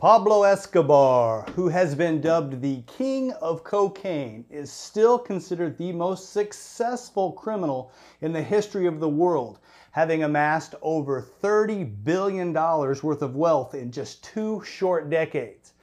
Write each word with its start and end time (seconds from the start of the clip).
Pablo 0.00 0.44
Escobar, 0.44 1.42
who 1.54 1.68
has 1.68 1.94
been 1.94 2.22
dubbed 2.22 2.62
the 2.62 2.80
king 2.86 3.32
of 3.32 3.62
cocaine, 3.64 4.46
is 4.48 4.72
still 4.72 5.18
considered 5.18 5.76
the 5.76 5.92
most 5.92 6.32
successful 6.32 7.32
criminal 7.32 7.92
in 8.22 8.32
the 8.32 8.42
history 8.42 8.86
of 8.86 8.98
the 8.98 9.08
world, 9.10 9.58
having 9.90 10.22
amassed 10.22 10.74
over 10.80 11.28
$30 11.42 12.02
billion 12.02 12.54
worth 12.54 13.20
of 13.20 13.36
wealth 13.36 13.74
in 13.74 13.92
just 13.92 14.24
two 14.24 14.62
short 14.64 15.10
decades. 15.10 15.74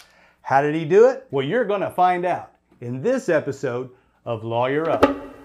How 0.41 0.63
did 0.63 0.73
he 0.73 0.83
do 0.83 1.09
it? 1.09 1.27
Well, 1.29 1.45
you're 1.45 1.65
going 1.65 1.81
to 1.81 1.91
find 1.91 2.25
out 2.25 2.53
in 2.81 3.03
this 3.03 3.29
episode 3.29 3.91
of 4.25 4.43
Lawyer 4.43 4.89
Up. 4.89 5.36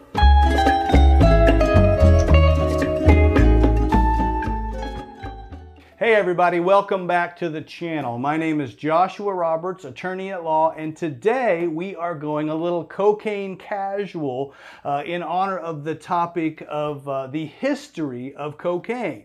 Hey 6.13 6.19
everybody, 6.19 6.61
welcome 6.61 7.07
back 7.07 7.39
to 7.39 7.49
the 7.49 7.63
channel. 7.63 8.19
My 8.19 8.37
name 8.37 8.61
is 8.61 8.75
Joshua 8.75 9.33
Roberts, 9.33 9.87
attorney 9.87 10.31
at 10.31 10.45
law, 10.45 10.75
and 10.77 10.95
today 10.95 11.67
we 11.67 11.97
are 11.97 12.15
going 12.15 12.51
a 12.51 12.55
little 12.55 12.85
cocaine 12.85 13.57
casual 13.57 14.53
uh, 14.85 15.05
in 15.07 15.23
honor 15.23 15.57
of 15.57 15.85
the 15.85 15.95
topic 15.95 16.63
of 16.69 17.09
uh, 17.09 17.29
the 17.29 17.47
history 17.47 18.35
of 18.35 18.59
cocaine. 18.59 19.25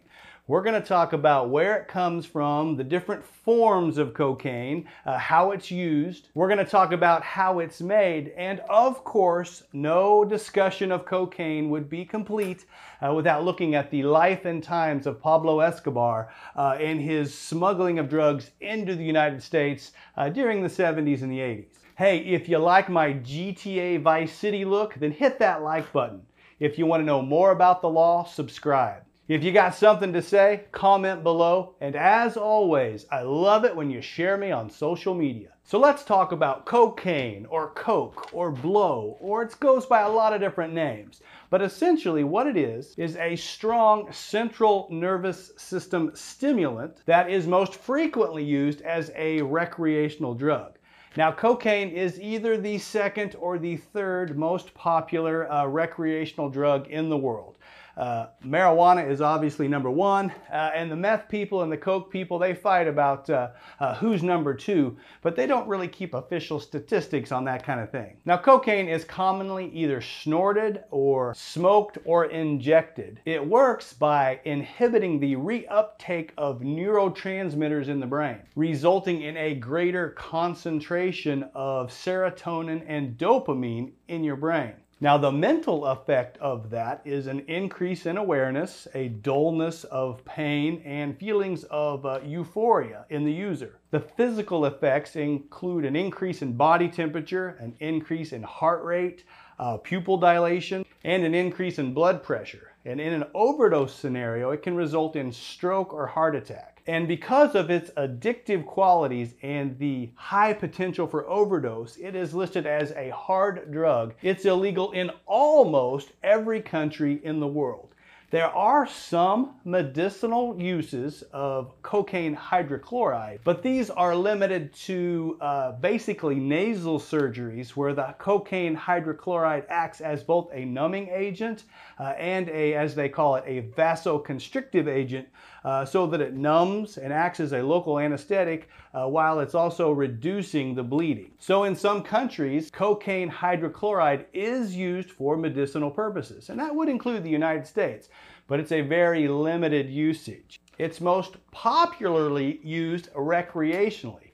We're 0.50 0.64
going 0.64 0.82
to 0.82 0.88
talk 0.88 1.12
about 1.12 1.50
where 1.50 1.76
it 1.76 1.90
comes 1.90 2.26
from, 2.26 2.78
the 2.78 2.84
different 2.86 3.22
forms 3.22 3.98
of 3.98 4.14
cocaine, 4.14 4.88
uh, 5.06 5.18
how 5.18 5.52
it's 5.52 5.70
used. 5.70 6.30
We're 6.36 6.48
going 6.48 6.64
to 6.64 6.72
talk 6.72 6.94
about 6.94 7.22
how 7.22 7.60
it's 7.60 7.82
made, 7.82 8.32
and 8.38 8.62
of 8.70 9.04
course, 9.04 9.64
no 9.74 10.24
discussion 10.24 10.90
of 10.94 11.06
cocaine 11.06 11.70
would 11.70 11.90
be 11.90 12.06
complete 12.06 12.64
uh, 13.06 13.14
without 13.14 13.44
looking 13.44 13.76
at 13.76 13.92
the 13.92 14.04
life 14.04 14.46
and 14.46 14.64
times 14.64 15.06
of 15.06 15.22
Pablo 15.22 15.60
Escobar 15.60 16.30
uh, 16.56 16.78
and 16.80 17.02
his 17.02 17.38
smuggling 17.38 18.00
of 18.00 18.08
drugs 18.08 18.52
into 18.62 18.96
the 18.96 19.04
United 19.04 19.44
States 19.44 19.92
uh, 20.16 20.30
during 20.30 20.64
the 20.64 20.70
70s 20.70 21.24
and 21.24 21.32
the 21.32 21.40
80s. 21.40 21.74
Hey, 21.98 22.20
if 22.20 22.48
you 22.48 22.58
like 22.60 22.88
my 22.88 23.16
GTA 23.16 24.02
Vice 24.02 24.34
City 24.34 24.64
look, 24.64 24.94
then 24.94 25.12
hit 25.12 25.40
that 25.40 25.62
like 25.62 25.92
button. 25.92 26.22
If 26.58 26.80
you 26.80 26.86
want 26.86 27.02
to 27.02 27.06
know 27.06 27.22
more 27.22 27.52
about 27.52 27.82
the 27.82 27.90
law, 27.90 28.24
subscribe. 28.24 29.07
If 29.28 29.44
you 29.44 29.52
got 29.52 29.76
something 29.76 30.14
to 30.14 30.22
say, 30.22 30.64
comment 30.72 31.22
below. 31.22 31.76
And 31.82 31.98
as 31.98 32.38
always, 32.38 33.06
I 33.12 33.24
love 33.24 33.66
it 33.66 33.76
when 33.76 33.92
you 33.92 34.02
share 34.02 34.38
me 34.38 34.52
on 34.52 34.70
social 34.70 35.14
media. 35.14 35.50
So 35.66 35.78
let's 35.78 36.06
talk 36.06 36.32
about 36.32 36.66
cocaine 36.66 37.46
or 37.48 37.72
coke 37.72 38.34
or 38.34 38.52
blow, 38.52 39.18
or 39.20 39.44
it 39.44 39.60
goes 39.60 39.86
by 39.86 40.04
a 40.04 40.10
lot 40.10 40.32
of 40.32 40.40
different 40.40 40.74
names. 40.74 41.20
But 41.50 41.62
essentially 41.62 42.24
what 42.24 42.48
it 42.48 42.56
is, 42.56 42.96
is 42.96 43.18
a 43.18 43.36
strong 43.36 44.10
central 44.14 44.88
nervous 44.90 45.52
system 45.58 46.12
stimulant 46.14 47.02
that 47.06 47.30
is 47.30 47.48
most 47.48 47.76
frequently 47.76 48.46
used 48.46 48.82
as 48.84 49.12
a 49.14 49.42
recreational 49.42 50.36
drug. 50.36 50.78
Now, 51.18 51.34
cocaine 51.34 51.90
is 51.90 52.22
either 52.22 52.58
the 52.58 52.78
second 52.78 53.36
or 53.40 53.58
the 53.58 53.76
third 53.76 54.38
most 54.38 54.74
popular 54.74 55.52
uh, 55.52 55.66
recreational 55.66 56.50
drug 56.50 56.88
in 56.88 57.10
the 57.10 57.18
world. 57.18 57.58
Uh, 57.98 58.28
marijuana 58.46 59.10
is 59.10 59.22
obviously 59.22 59.68
number 59.68 59.90
one, 59.90 60.32
uh, 60.52 60.70
and 60.76 60.92
the 60.92 60.96
meth 60.96 61.28
people 61.28 61.64
and 61.64 61.72
the 61.72 61.78
coke 61.78 62.12
people, 62.12 62.38
they 62.38 62.54
fight 62.54 62.88
about 62.88 63.28
uh, 63.30 63.50
uh, 63.80 63.96
who's 63.96 64.22
number 64.22 64.54
two, 64.54 64.96
but 65.24 65.36
they 65.36 65.48
don't 65.48 65.68
really 65.68 65.88
keep 65.88 66.14
official 66.14 66.60
statistics 66.60 67.32
on 67.32 67.44
that 67.44 67.64
kind 67.64 67.80
of 67.80 67.90
thing. 67.90 68.18
Now, 68.24 68.38
cocaine 68.38 68.88
is 68.88 69.04
commonly 69.04 69.72
either 69.74 70.00
snorted 70.00 70.84
or 70.92 71.34
smoked 71.36 71.98
or 72.06 72.26
injected. 72.26 73.20
It 73.26 73.44
works 73.46 73.94
by 73.94 74.40
inhibiting 74.46 75.20
the 75.20 75.36
reuptake 75.36 76.30
of 76.38 76.60
neurotransmitters 76.60 77.88
in 77.88 78.00
the 78.00 78.06
brain, 78.06 78.38
resulting 78.56 79.24
in 79.24 79.36
a 79.38 79.56
greater 79.56 80.12
concentration 80.12 81.50
of 81.56 81.90
serotonin 81.90 82.84
and 82.88 83.18
dopamine 83.18 83.94
in 84.08 84.24
your 84.24 84.36
brain. 84.36 84.74
Now, 85.00 85.16
the 85.20 85.32
mental 85.32 85.86
effect 85.86 86.40
of 86.40 86.72
that 86.72 87.02
is 87.06 87.28
an 87.28 87.42
increase 87.42 88.08
in 88.08 88.18
awareness, 88.18 88.88
a 88.96 89.10
dullness 89.10 89.84
of 89.84 90.26
pain, 90.26 90.82
and 90.84 91.16
feelings 91.20 91.66
of 91.66 92.04
uh, 92.04 92.20
euphoria 92.26 93.06
in 93.12 93.24
the 93.24 93.32
user. 93.32 93.78
The 93.92 94.00
physical 94.00 94.66
effects 94.66 95.16
include 95.16 95.86
an 95.86 95.96
increase 95.96 96.42
in 96.42 96.58
body 96.58 96.90
temperature, 96.90 97.58
an 97.60 97.76
increase 97.80 98.34
in 98.34 98.42
heart 98.42 98.84
rate, 98.84 99.24
uh, 99.60 99.78
pupil 99.78 100.18
dilation, 100.18 100.84
and 101.04 101.24
an 101.24 101.36
increase 101.36 101.78
in 101.78 101.94
blood 101.94 102.24
pressure. 102.24 102.74
And 102.84 103.00
in 103.00 103.14
an 103.14 103.26
overdose 103.36 103.94
scenario, 103.94 104.50
it 104.50 104.64
can 104.64 104.76
result 104.76 105.16
in 105.16 105.32
stroke 105.32 105.94
or 105.94 106.08
heart 106.08 106.36
attack. 106.36 106.77
And 106.88 107.06
because 107.06 107.54
of 107.54 107.70
its 107.70 107.92
addictive 107.92 108.66
qualities 108.66 109.34
and 109.42 109.78
the 109.78 110.10
high 110.16 110.54
potential 110.54 111.06
for 111.06 111.28
overdose, 111.28 111.98
it 111.98 112.16
is 112.16 112.34
listed 112.34 112.66
as 112.66 112.92
a 112.94 113.10
hard 113.10 113.74
drug. 113.74 114.14
It's 114.22 114.46
illegal 114.46 114.94
in 114.94 115.12
almost 115.26 116.14
every 116.24 116.62
country 116.62 117.20
in 117.24 117.42
the 117.42 117.48
world. 117.48 117.90
There 118.30 118.50
are 118.50 118.86
some 118.86 119.56
medicinal 119.64 120.60
uses 120.60 121.24
of 121.32 121.82
cocaine 121.82 122.36
hydrochloride, 122.36 123.40
but 123.46 123.64
these 123.64 123.90
are 123.90 124.14
limited 124.18 124.74
to 124.74 125.38
uh, 125.40 125.72
basically 125.72 126.36
nasal 126.36 127.00
surgeries 127.00 127.70
where 127.70 127.94
the 127.94 128.14
cocaine 128.18 128.76
hydrochloride 128.76 129.64
acts 129.70 130.02
as 130.02 130.26
both 130.26 130.50
a 130.52 130.66
numbing 130.66 131.08
agent 131.08 131.64
uh, 132.00 132.16
and 132.18 132.50
a, 132.50 132.74
as 132.74 132.96
they 132.96 133.08
call 133.08 133.36
it, 133.36 133.46
a 133.48 133.62
vasoconstrictive 133.78 134.90
agent 134.90 135.30
uh, 135.64 135.86
so 135.86 136.06
that 136.08 136.20
it 136.20 136.34
numbs 136.34 136.98
and 136.98 137.14
acts 137.14 137.40
as 137.40 137.54
a 137.54 137.62
local 137.64 137.98
anesthetic 137.98 138.68
uh, 138.94 139.08
while 139.08 139.40
it's 139.40 139.56
also 139.56 139.92
reducing 139.92 140.76
the 140.76 140.84
bleeding. 140.84 141.32
So 141.40 141.64
in 141.64 141.76
some 141.76 142.04
countries, 142.04 142.72
cocaine 142.72 143.32
hydrochloride 143.32 144.26
is 144.34 144.76
used 144.76 145.12
for 145.12 145.38
medicinal 145.38 145.92
purposes, 145.92 146.50
and 146.50 146.60
that 146.60 146.76
would 146.76 146.90
include 146.90 147.24
the 147.24 147.30
United 147.30 147.66
States 147.66 148.10
but 148.48 148.60
it's 148.60 148.72
a 148.72 148.82
very 148.82 149.28
limited 149.28 149.90
usage. 149.90 150.60
It's 150.78 151.02
most 151.02 151.36
popularly 151.52 152.60
used 152.64 153.12
recreationally. 153.14 154.32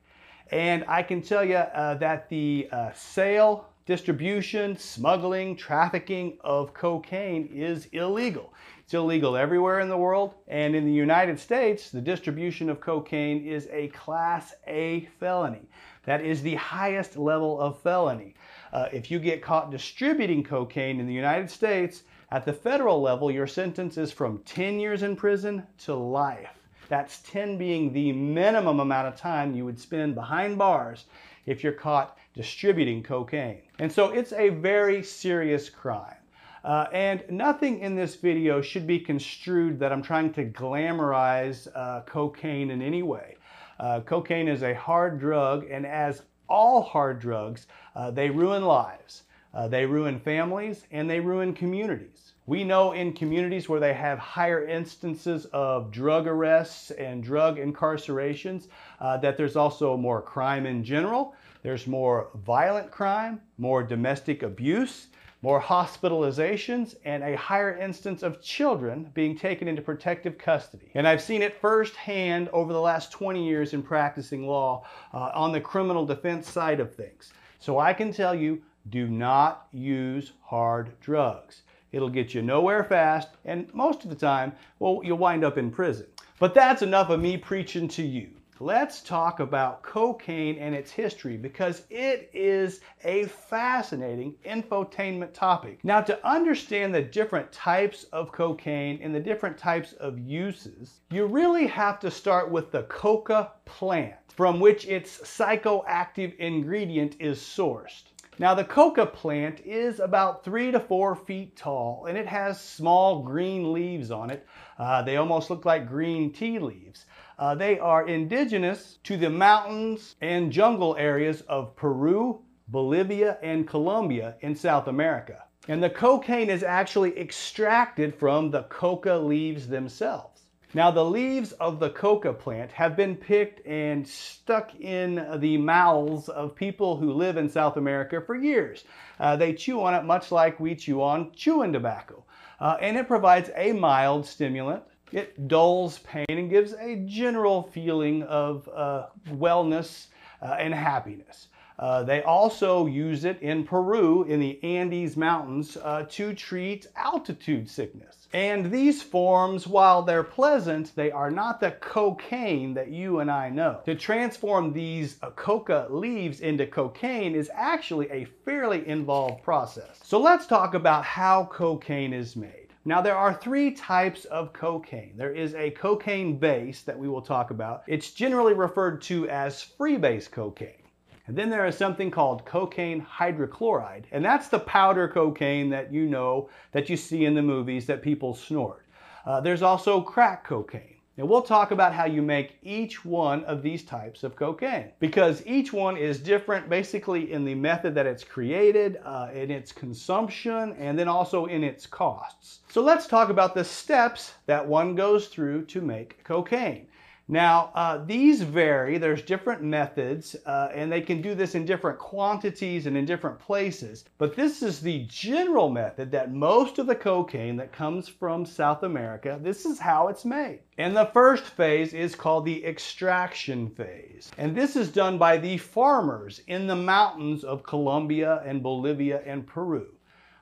And 0.51 0.85
I 0.87 1.01
can 1.01 1.21
tell 1.21 1.43
you 1.43 1.55
uh, 1.55 1.95
that 1.95 2.29
the 2.29 2.67
uh, 2.71 2.91
sale, 2.93 3.69
distribution, 3.85 4.77
smuggling, 4.77 5.55
trafficking 5.55 6.37
of 6.41 6.73
cocaine 6.73 7.49
is 7.51 7.87
illegal. 7.91 8.53
It's 8.83 8.93
illegal 8.93 9.35
everywhere 9.35 9.79
in 9.79 9.89
the 9.89 9.97
world. 9.97 10.35
And 10.47 10.75
in 10.75 10.85
the 10.85 10.91
United 10.91 11.39
States, 11.39 11.89
the 11.89 12.01
distribution 12.01 12.69
of 12.69 12.79
cocaine 12.79 13.45
is 13.45 13.67
a 13.71 13.87
Class 13.89 14.53
A 14.67 15.09
felony. 15.19 15.67
That 16.03 16.21
is 16.21 16.41
the 16.41 16.55
highest 16.55 17.17
level 17.17 17.59
of 17.59 17.79
felony. 17.79 18.35
Uh, 18.73 18.89
if 18.91 19.09
you 19.09 19.19
get 19.19 19.41
caught 19.41 19.71
distributing 19.71 20.43
cocaine 20.43 20.99
in 20.99 21.07
the 21.07 21.13
United 21.13 21.49
States, 21.49 22.03
at 22.33 22.45
the 22.45 22.51
federal 22.51 22.99
level, 22.99 23.29
your 23.29 23.45
sentence 23.45 23.95
is 23.95 24.11
from 24.11 24.39
10 24.39 24.79
years 24.79 25.03
in 25.03 25.15
prison 25.15 25.67
to 25.77 25.93
life. 25.93 26.49
That's 26.89 27.19
10 27.19 27.59
being 27.59 27.93
the 27.93 28.11
minimum 28.11 28.79
amount 28.79 29.07
of 29.07 29.15
time 29.15 29.53
you 29.53 29.65
would 29.65 29.79
spend 29.79 30.15
behind 30.15 30.57
bars 30.57 31.05
if 31.45 31.63
you're 31.63 31.73
caught 31.73 32.17
distributing 32.33 33.03
cocaine. 33.03 33.61
And 33.77 33.91
so 33.91 34.09
it's 34.09 34.33
a 34.33 34.49
very 34.49 35.03
serious 35.03 35.69
crime. 35.69 36.15
Uh, 36.63 36.87
and 36.91 37.23
nothing 37.29 37.81
in 37.81 37.95
this 37.95 38.15
video 38.15 38.63
should 38.63 38.87
be 38.87 38.99
construed 38.99 39.77
that 39.77 39.91
I'm 39.91 40.01
trying 40.01 40.33
to 40.33 40.45
glamorize 40.45 41.67
uh, 41.75 42.01
cocaine 42.01 42.71
in 42.71 42.81
any 42.81 43.03
way. 43.03 43.35
Uh, 43.79 43.99
cocaine 43.99 44.47
is 44.47 44.63
a 44.63 44.73
hard 44.73 45.19
drug, 45.19 45.67
and 45.69 45.85
as 45.85 46.23
all 46.49 46.81
hard 46.81 47.19
drugs, 47.19 47.67
uh, 47.95 48.09
they 48.09 48.31
ruin 48.31 48.63
lives. 48.63 49.21
Uh, 49.53 49.67
they 49.67 49.85
ruin 49.85 50.19
families 50.19 50.85
and 50.91 51.09
they 51.09 51.19
ruin 51.19 51.53
communities. 51.53 52.33
We 52.45 52.63
know 52.63 52.91
in 52.91 53.13
communities 53.13 53.69
where 53.69 53.79
they 53.79 53.93
have 53.93 54.19
higher 54.19 54.67
instances 54.67 55.45
of 55.53 55.91
drug 55.91 56.27
arrests 56.27 56.91
and 56.91 57.23
drug 57.23 57.57
incarcerations 57.57 58.67
uh, 58.99 59.17
that 59.17 59.37
there's 59.37 59.55
also 59.55 59.95
more 59.95 60.21
crime 60.21 60.65
in 60.65 60.83
general. 60.83 61.35
There's 61.61 61.87
more 61.87 62.29
violent 62.43 62.91
crime, 62.91 63.39
more 63.57 63.83
domestic 63.83 64.43
abuse, 64.43 65.07
more 65.41 65.61
hospitalizations, 65.61 66.95
and 67.05 67.23
a 67.23 67.37
higher 67.37 67.77
instance 67.77 68.23
of 68.23 68.41
children 68.41 69.09
being 69.13 69.37
taken 69.37 69.67
into 69.67 69.81
protective 69.81 70.37
custody. 70.37 70.89
And 70.95 71.07
I've 71.07 71.21
seen 71.21 71.41
it 71.41 71.59
firsthand 71.61 72.49
over 72.49 72.73
the 72.73 72.81
last 72.81 73.11
20 73.11 73.45
years 73.45 73.73
in 73.73 73.83
practicing 73.83 74.47
law 74.47 74.85
uh, 75.13 75.31
on 75.33 75.51
the 75.51 75.61
criminal 75.61 76.05
defense 76.05 76.49
side 76.49 76.79
of 76.79 76.93
things. 76.95 77.31
So 77.59 77.79
I 77.79 77.93
can 77.93 78.11
tell 78.11 78.35
you 78.35 78.61
do 78.89 79.07
not 79.07 79.67
use 79.71 80.33
hard 80.41 80.99
drugs. 80.99 81.63
It'll 81.91 82.09
get 82.09 82.33
you 82.33 82.41
nowhere 82.41 82.83
fast, 82.83 83.29
and 83.45 83.73
most 83.73 84.03
of 84.03 84.09
the 84.09 84.15
time, 84.15 84.53
well, 84.79 85.01
you'll 85.03 85.17
wind 85.17 85.43
up 85.43 85.57
in 85.57 85.71
prison. 85.71 86.07
But 86.39 86.53
that's 86.53 86.81
enough 86.81 87.09
of 87.09 87.19
me 87.19 87.37
preaching 87.37 87.87
to 87.89 88.03
you. 88.03 88.31
Let's 88.59 89.01
talk 89.01 89.39
about 89.39 89.81
cocaine 89.81 90.57
and 90.57 90.73
its 90.73 90.91
history 90.91 91.37
because 91.37 91.83
it 91.89 92.29
is 92.33 92.81
a 93.03 93.25
fascinating 93.25 94.35
infotainment 94.45 95.33
topic. 95.33 95.79
Now, 95.83 96.01
to 96.01 96.25
understand 96.25 96.95
the 96.95 97.01
different 97.01 97.51
types 97.51 98.05
of 98.13 98.31
cocaine 98.31 98.99
and 99.01 99.13
the 99.13 99.19
different 99.19 99.57
types 99.57 99.93
of 99.93 100.17
uses, 100.19 101.01
you 101.11 101.25
really 101.25 101.67
have 101.67 101.99
to 102.01 102.11
start 102.11 102.49
with 102.51 102.71
the 102.71 102.83
coca 102.83 103.51
plant. 103.65 104.15
from 104.35 104.59
which 104.59 104.87
its 104.87 105.19
psychoactive 105.19 106.35
ingredient 106.37 107.15
is 107.19 107.39
sourced. 107.39 108.05
Now 108.39 108.55
the 108.55 108.63
coca 108.63 109.05
plant 109.05 109.61
is 109.63 109.99
about 109.99 110.43
three 110.43 110.71
to 110.71 110.79
four 110.79 111.15
feet 111.15 111.55
tall 111.55 112.07
and 112.07 112.17
it 112.17 112.25
has 112.25 112.59
small 112.59 113.21
green 113.21 113.71
leaves 113.71 114.09
on 114.09 114.31
it. 114.31 114.47
Uh, 114.79 115.03
they 115.03 115.17
almost 115.17 115.51
look 115.51 115.65
like 115.65 115.87
green 115.87 116.31
tea 116.31 116.57
leaves. 116.57 117.05
Uh, 117.37 117.53
they 117.53 117.77
are 117.77 118.07
indigenous 118.07 118.97
to 119.03 119.17
the 119.17 119.29
mountains 119.29 120.15
and 120.21 120.51
jungle 120.51 120.95
areas 120.97 121.41
of 121.41 121.75
Peru, 121.75 122.41
Bolivia, 122.67 123.37
and 123.43 123.67
Colombia 123.67 124.35
in 124.41 124.55
South 124.55 124.87
America. 124.87 125.43
And 125.67 125.81
the 125.81 125.89
cocaine 125.89 126.49
is 126.49 126.63
actually 126.63 127.17
extracted 127.19 128.15
from 128.15 128.49
the 128.49 128.63
coca 128.63 129.15
leaves 129.15 129.67
themselves. 129.67 130.32
Now 130.75 130.89
the 130.89 131.05
leaves 131.05 131.51
of 131.53 131.79
the 131.79 131.91
coca 131.91 132.33
plant 132.33 132.71
have 132.71 132.95
been 132.95 133.15
picked 133.15 133.63
and 133.67 134.07
stuck 134.07 134.73
in 134.79 135.23
the 135.39 135.55
mouths 135.57 136.29
of 136.29 136.55
people 136.55 136.97
who 136.97 137.13
live 137.13 137.37
in 137.37 137.47
South 137.47 137.77
America 137.77 138.19
for 138.19 138.33
years. 138.33 138.83
Uh, 139.19 139.35
they 139.35 139.53
chew 139.53 139.83
on 139.83 139.93
it 139.93 140.03
much 140.03 140.31
like 140.31 140.59
we 140.59 140.73
chew 140.73 141.03
on 141.03 141.31
chewing 141.33 141.73
tobacco. 141.73 142.23
Uh, 142.59 142.77
and 142.81 142.97
it 142.97 143.07
provides 143.07 143.51
a 143.55 143.71
mild 143.73 144.25
stimulant. 144.25 144.81
It 145.11 145.47
dulls 145.47 145.99
pain 145.99 146.25
and 146.27 146.49
gives 146.49 146.73
a 146.73 146.95
general 147.05 147.61
feeling 147.61 148.23
of 148.23 148.67
uh, 148.73 149.07
wellness 149.29 150.07
uh, 150.41 150.55
and 150.57 150.73
happiness. 150.73 151.49
Uh, 151.83 152.01
they 152.01 152.23
also 152.23 152.85
use 152.85 153.25
it 153.25 153.41
in 153.41 153.65
Peru 153.65 154.23
in 154.23 154.39
the 154.39 154.57
Andes 154.63 155.17
Mountains 155.17 155.75
uh, 155.83 156.05
to 156.11 156.33
treat 156.33 156.87
altitude 156.95 157.69
sickness. 157.69 158.29
And 158.31 158.71
these 158.71 159.03
forms, 159.03 159.67
while 159.67 160.01
they're 160.01 160.23
pleasant, 160.23 160.95
they 160.95 161.11
are 161.11 161.29
not 161.29 161.59
the 161.59 161.71
cocaine 161.71 162.73
that 162.75 162.87
you 162.87 163.19
and 163.19 163.29
I 163.29 163.49
know. 163.49 163.81
To 163.83 163.95
transform 163.95 164.71
these 164.71 165.17
uh, 165.21 165.31
coca 165.31 165.87
leaves 165.89 166.39
into 166.39 166.65
cocaine 166.65 167.35
is 167.35 167.51
actually 167.53 168.09
a 168.11 168.29
fairly 168.45 168.87
involved 168.87 169.43
process. 169.43 169.99
So 170.03 170.21
let's 170.21 170.47
talk 170.47 170.75
about 170.75 171.03
how 171.03 171.49
cocaine 171.51 172.13
is 172.13 172.37
made. 172.37 172.69
Now, 172.85 173.01
there 173.01 173.17
are 173.17 173.33
three 173.33 173.71
types 173.71 174.23
of 174.25 174.53
cocaine. 174.53 175.17
There 175.17 175.35
is 175.35 175.53
a 175.55 175.71
cocaine 175.71 176.37
base 176.37 176.83
that 176.83 176.97
we 176.97 177.09
will 177.09 177.21
talk 177.21 177.51
about. 177.51 177.83
It's 177.87 178.11
generally 178.11 178.53
referred 178.53 179.01
to 179.01 179.27
as 179.27 179.67
freebase 179.77 180.31
cocaine. 180.31 180.82
And 181.25 181.37
then 181.37 181.49
there 181.49 181.65
is 181.65 181.77
something 181.77 182.11
called 182.11 182.45
cocaine 182.45 183.01
hydrochloride, 183.01 184.05
and 184.11 184.25
that's 184.25 184.49
the 184.49 184.59
powder 184.59 185.07
cocaine 185.07 185.69
that 185.69 185.91
you 185.93 186.05
know, 186.05 186.49
that 186.73 186.89
you 186.89 186.97
see 186.97 187.25
in 187.25 187.33
the 187.33 187.41
movies 187.41 187.85
that 187.85 188.01
people 188.01 188.33
snort. 188.33 188.85
Uh, 189.25 189.39
there's 189.39 189.61
also 189.61 190.01
crack 190.01 190.43
cocaine. 190.43 190.93
And 191.17 191.29
we'll 191.29 191.43
talk 191.43 191.69
about 191.69 191.93
how 191.93 192.05
you 192.05 192.23
make 192.23 192.57
each 192.63 193.05
one 193.05 193.43
of 193.45 193.61
these 193.61 193.83
types 193.83 194.23
of 194.23 194.35
cocaine 194.35 194.91
because 194.99 195.45
each 195.45 195.71
one 195.71 195.95
is 195.95 196.19
different 196.19 196.69
basically 196.69 197.31
in 197.31 197.45
the 197.45 197.53
method 197.53 197.93
that 197.93 198.07
it's 198.07 198.23
created, 198.23 198.99
uh, 199.05 199.29
in 199.31 199.51
its 199.51 199.71
consumption, 199.71 200.73
and 200.79 200.97
then 200.97 201.07
also 201.07 201.45
in 201.45 201.63
its 201.63 201.85
costs. 201.85 202.61
So 202.67 202.81
let's 202.81 203.05
talk 203.05 203.29
about 203.29 203.53
the 203.53 203.63
steps 203.63 204.33
that 204.47 204.67
one 204.67 204.95
goes 204.95 205.27
through 205.27 205.65
to 205.65 205.81
make 205.81 206.23
cocaine. 206.23 206.87
Now, 207.29 207.71
uh, 207.73 208.03
these 208.03 208.41
vary. 208.41 208.97
There's 208.97 209.21
different 209.21 209.61
methods, 209.61 210.35
uh, 210.45 210.71
and 210.73 210.91
they 210.91 210.99
can 210.99 211.21
do 211.21 211.33
this 211.33 211.55
in 211.55 211.63
different 211.63 211.97
quantities 211.97 212.85
and 212.85 212.97
in 212.97 213.05
different 213.05 213.39
places. 213.39 214.03
But 214.17 214.35
this 214.35 214.61
is 214.61 214.81
the 214.81 215.05
general 215.07 215.69
method 215.69 216.11
that 216.11 216.33
most 216.33 216.79
of 216.79 216.85
the 216.85 216.95
cocaine 216.95 217.55
that 217.55 217.71
comes 217.71 218.09
from 218.09 218.45
South 218.45 218.83
America, 218.83 219.39
this 219.41 219.65
is 219.65 219.79
how 219.79 220.09
it's 220.09 220.25
made. 220.25 220.59
And 220.77 220.97
the 220.97 221.11
first 221.13 221.45
phase 221.45 221.93
is 221.93 222.13
called 222.13 222.43
the 222.43 222.65
extraction 222.65 223.69
phase. 223.69 224.29
And 224.37 224.53
this 224.53 224.75
is 224.75 224.91
done 224.91 225.17
by 225.17 225.37
the 225.37 225.57
farmers 225.57 226.41
in 226.47 226.67
the 226.67 226.75
mountains 226.75 227.45
of 227.45 227.63
Colombia 227.63 228.43
and 228.45 228.61
Bolivia 228.61 229.21
and 229.25 229.47
Peru. 229.47 229.87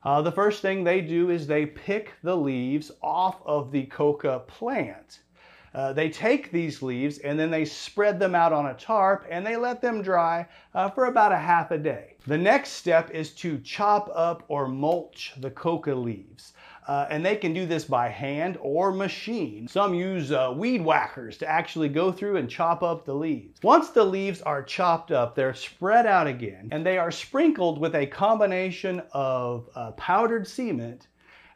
Uh, 0.04 0.24
the 0.24 0.32
first 0.32 0.64
thing 0.64 0.84
they 0.84 1.02
do 1.02 1.30
is 1.30 1.46
they 1.46 1.68
pick 1.68 2.14
the 2.24 2.36
leaves 2.36 2.92
off 3.04 3.40
of 3.46 3.72
the 3.72 3.86
coca 3.86 4.42
plant 4.48 5.20
uh, 5.74 5.94
they 5.94 6.10
take 6.10 6.52
these 6.52 6.82
leaves 6.82 7.20
and 7.20 7.40
then 7.40 7.50
they 7.50 7.66
spread 7.66 8.20
them 8.20 8.36
out 8.36 8.52
on 8.52 8.68
a 8.68 8.74
tarp 8.74 9.26
and 9.30 9.46
they 9.46 9.56
let 9.56 9.82
them 9.82 10.02
dry 10.02 10.46
uh, 10.74 10.90
for 10.90 11.06
about 11.06 11.32
a 11.32 11.38
half 11.38 11.72
a 11.72 11.78
day. 11.78 12.16
The 12.28 12.38
next 12.38 12.72
step 12.72 13.10
is 13.12 13.32
to 13.36 13.58
chop 13.60 14.12
up 14.14 14.44
or 14.48 14.68
mulch 14.68 15.34
the 15.38 15.52
coca 15.52 15.96
leaves. 15.96 16.54
Uh, 16.88 17.08
and 17.10 17.24
they 17.24 17.36
can 17.36 17.54
do 17.54 17.66
this 17.66 17.86
by 17.86 18.10
hand 18.10 18.58
or 18.60 18.92
machine. 18.92 19.68
Some 19.68 19.94
use 19.94 20.32
uh, 20.32 20.52
weed 20.56 20.82
whackers 20.82 21.38
to 21.38 21.48
actually 21.48 21.90
go 21.90 22.12
through 22.12 22.38
and 22.38 22.50
chop 22.50 22.82
up 22.82 23.06
the 23.06 23.14
leaves. 23.14 23.60
Once 23.64 23.92
the 23.92 24.04
leaves 24.04 24.42
are 24.42 24.64
chopped 24.64 25.12
up, 25.12 25.36
they're 25.36 25.54
spread 25.54 26.08
out 26.08 26.28
again 26.28 26.70
and 26.72 26.86
they 26.86 26.98
are 26.98 27.12
sprinkled 27.12 27.80
with 27.80 27.96
a 27.96 28.08
combination 28.08 29.02
of 29.14 29.70
uh, 29.76 29.92
powdered 29.92 30.48
cement 30.48 31.08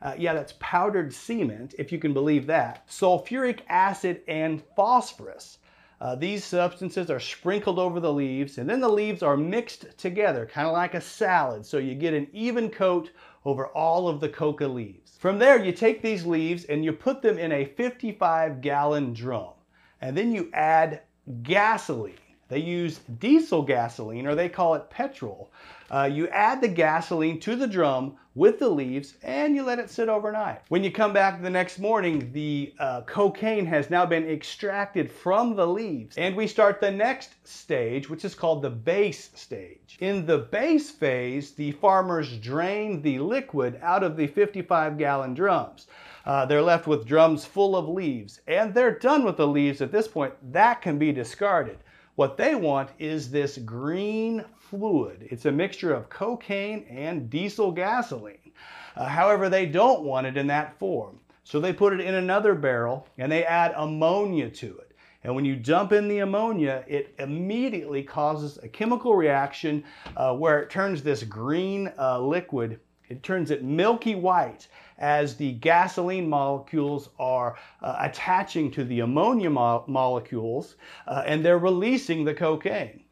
uh, 0.05 0.13
yeah, 0.19 0.35
that's 0.35 0.53
powdered 0.59 1.11
cement, 1.11 1.73
if 1.79 1.91
you 1.91 1.97
can 1.97 2.13
believe 2.13 2.45
that. 2.45 2.87
Sulfuric 2.87 3.61
acid 3.67 4.21
and 4.27 4.61
phosphorus. 4.75 5.57
Uh, 5.99 6.13
these 6.13 6.43
substances 6.43 7.09
are 7.09 7.19
sprinkled 7.19 7.79
over 7.79 7.99
the 7.99 8.13
leaves 8.13 8.59
and 8.59 8.69
then 8.69 8.79
the 8.79 8.87
leaves 8.87 9.23
are 9.23 9.35
mixed 9.35 9.97
together, 9.97 10.45
kind 10.45 10.67
of 10.67 10.73
like 10.73 10.93
a 10.93 11.01
salad, 11.01 11.65
so 11.65 11.79
you 11.79 11.95
get 11.95 12.13
an 12.13 12.27
even 12.33 12.69
coat 12.69 13.09
over 13.45 13.67
all 13.69 14.07
of 14.07 14.19
the 14.19 14.29
coca 14.29 14.67
leaves. 14.67 15.17
From 15.17 15.39
there, 15.39 15.63
you 15.63 15.71
take 15.71 16.03
these 16.03 16.23
leaves 16.23 16.65
and 16.65 16.85
you 16.85 16.93
put 16.93 17.23
them 17.23 17.39
in 17.39 17.51
a 17.51 17.65
55 17.65 18.61
gallon 18.61 19.11
drum. 19.11 19.53
And 20.01 20.15
then 20.15 20.31
you 20.31 20.51
add 20.53 21.01
gasoline. 21.41 22.13
They 22.47 22.59
use 22.59 22.99
diesel 23.19 23.63
gasoline, 23.63 24.27
or 24.27 24.35
they 24.35 24.49
call 24.49 24.75
it 24.75 24.91
petrol. 24.91 25.51
Uh, 25.89 26.09
you 26.11 26.27
add 26.29 26.61
the 26.61 26.67
gasoline 26.67 27.39
to 27.39 27.55
the 27.55 27.67
drum 27.67 28.15
with 28.35 28.59
the 28.59 28.67
leaves 28.67 29.15
and 29.23 29.55
you 29.55 29.63
let 29.63 29.79
it 29.79 29.89
sit 29.89 30.09
overnight. 30.09 30.61
When 30.67 30.83
you 30.83 30.91
come 30.91 31.13
back 31.13 31.41
the 31.41 31.49
next 31.49 31.79
morning, 31.79 32.31
the 32.33 32.73
uh, 32.79 33.01
cocaine 33.01 33.65
has 33.65 33.89
now 33.89 34.05
been 34.05 34.27
extracted 34.27 35.11
from 35.11 35.55
the 35.55 35.65
leaves. 35.65 36.17
And 36.17 36.35
we 36.35 36.47
start 36.47 36.81
the 36.81 36.91
next 36.91 37.35
stage, 37.47 38.09
which 38.09 38.25
is 38.25 38.35
called 38.35 38.61
the 38.61 38.69
base 38.69 39.29
stage. 39.35 39.97
In 39.99 40.25
the 40.25 40.39
base 40.39 40.91
phase, 40.91 41.51
the 41.51 41.71
farmers 41.71 42.37
drain 42.37 43.01
the 43.01 43.19
liquid 43.19 43.79
out 43.81 44.03
of 44.03 44.17
the 44.17 44.27
55 44.27 44.97
gallon 44.97 45.33
drums. 45.33 45.87
Uh, 46.25 46.45
they're 46.45 46.61
left 46.61 46.87
with 46.87 47.05
drums 47.05 47.45
full 47.45 47.75
of 47.75 47.87
leaves, 47.87 48.41
and 48.47 48.73
they're 48.73 48.97
done 48.97 49.23
with 49.23 49.37
the 49.37 49.47
leaves 49.47 49.79
at 49.79 49.91
this 49.91 50.07
point. 50.07 50.33
That 50.51 50.81
can 50.81 50.97
be 50.97 51.11
discarded. 51.11 51.77
What 52.15 52.37
they 52.37 52.55
want 52.55 52.89
is 52.97 53.29
this 53.29 53.57
green 53.59 54.43
fluid. 54.69 55.27
It's 55.29 55.45
a 55.45 55.51
mixture 55.51 55.93
of 55.93 56.09
cocaine 56.09 56.85
and 56.89 57.29
diesel 57.29 57.71
gasoline. 57.71 58.51
Uh, 58.95 59.05
however, 59.05 59.49
they 59.49 59.65
don't 59.65 60.03
want 60.03 60.27
it 60.27 60.37
in 60.37 60.47
that 60.47 60.77
form. 60.79 61.19
So 61.43 61.59
they 61.59 61.73
put 61.73 61.93
it 61.93 61.99
in 61.99 62.15
another 62.15 62.55
barrel 62.55 63.07
and 63.17 63.31
they 63.31 63.45
add 63.45 63.73
ammonia 63.75 64.49
to 64.49 64.77
it. 64.79 64.93
And 65.23 65.35
when 65.35 65.45
you 65.45 65.55
dump 65.55 65.91
in 65.91 66.07
the 66.07 66.19
ammonia, 66.19 66.83
it 66.87 67.13
immediately 67.19 68.03
causes 68.03 68.59
a 68.61 68.67
chemical 68.67 69.15
reaction 69.15 69.83
uh, 70.15 70.35
where 70.35 70.59
it 70.61 70.69
turns 70.69 71.01
this 71.01 71.23
green 71.23 71.91
uh, 71.97 72.19
liquid 72.19 72.79
it 73.07 73.21
turns 73.21 73.51
it 73.51 73.63
milky 73.63 74.15
white 74.15 74.67
as 74.97 75.35
the 75.35 75.53
gasoline 75.53 76.27
molecules 76.27 77.09
are 77.19 77.55
uh, 77.81 77.97
attaching 77.99 78.71
to 78.71 78.83
the 78.83 79.01
ammonia 79.01 79.49
mo 79.49 79.83
molecules 79.87 80.75
uh, 81.07 81.23
and 81.25 81.45
they're 81.45 81.59
releasing 81.59 82.23
the 82.23 82.33
cocaine. 82.33 83.04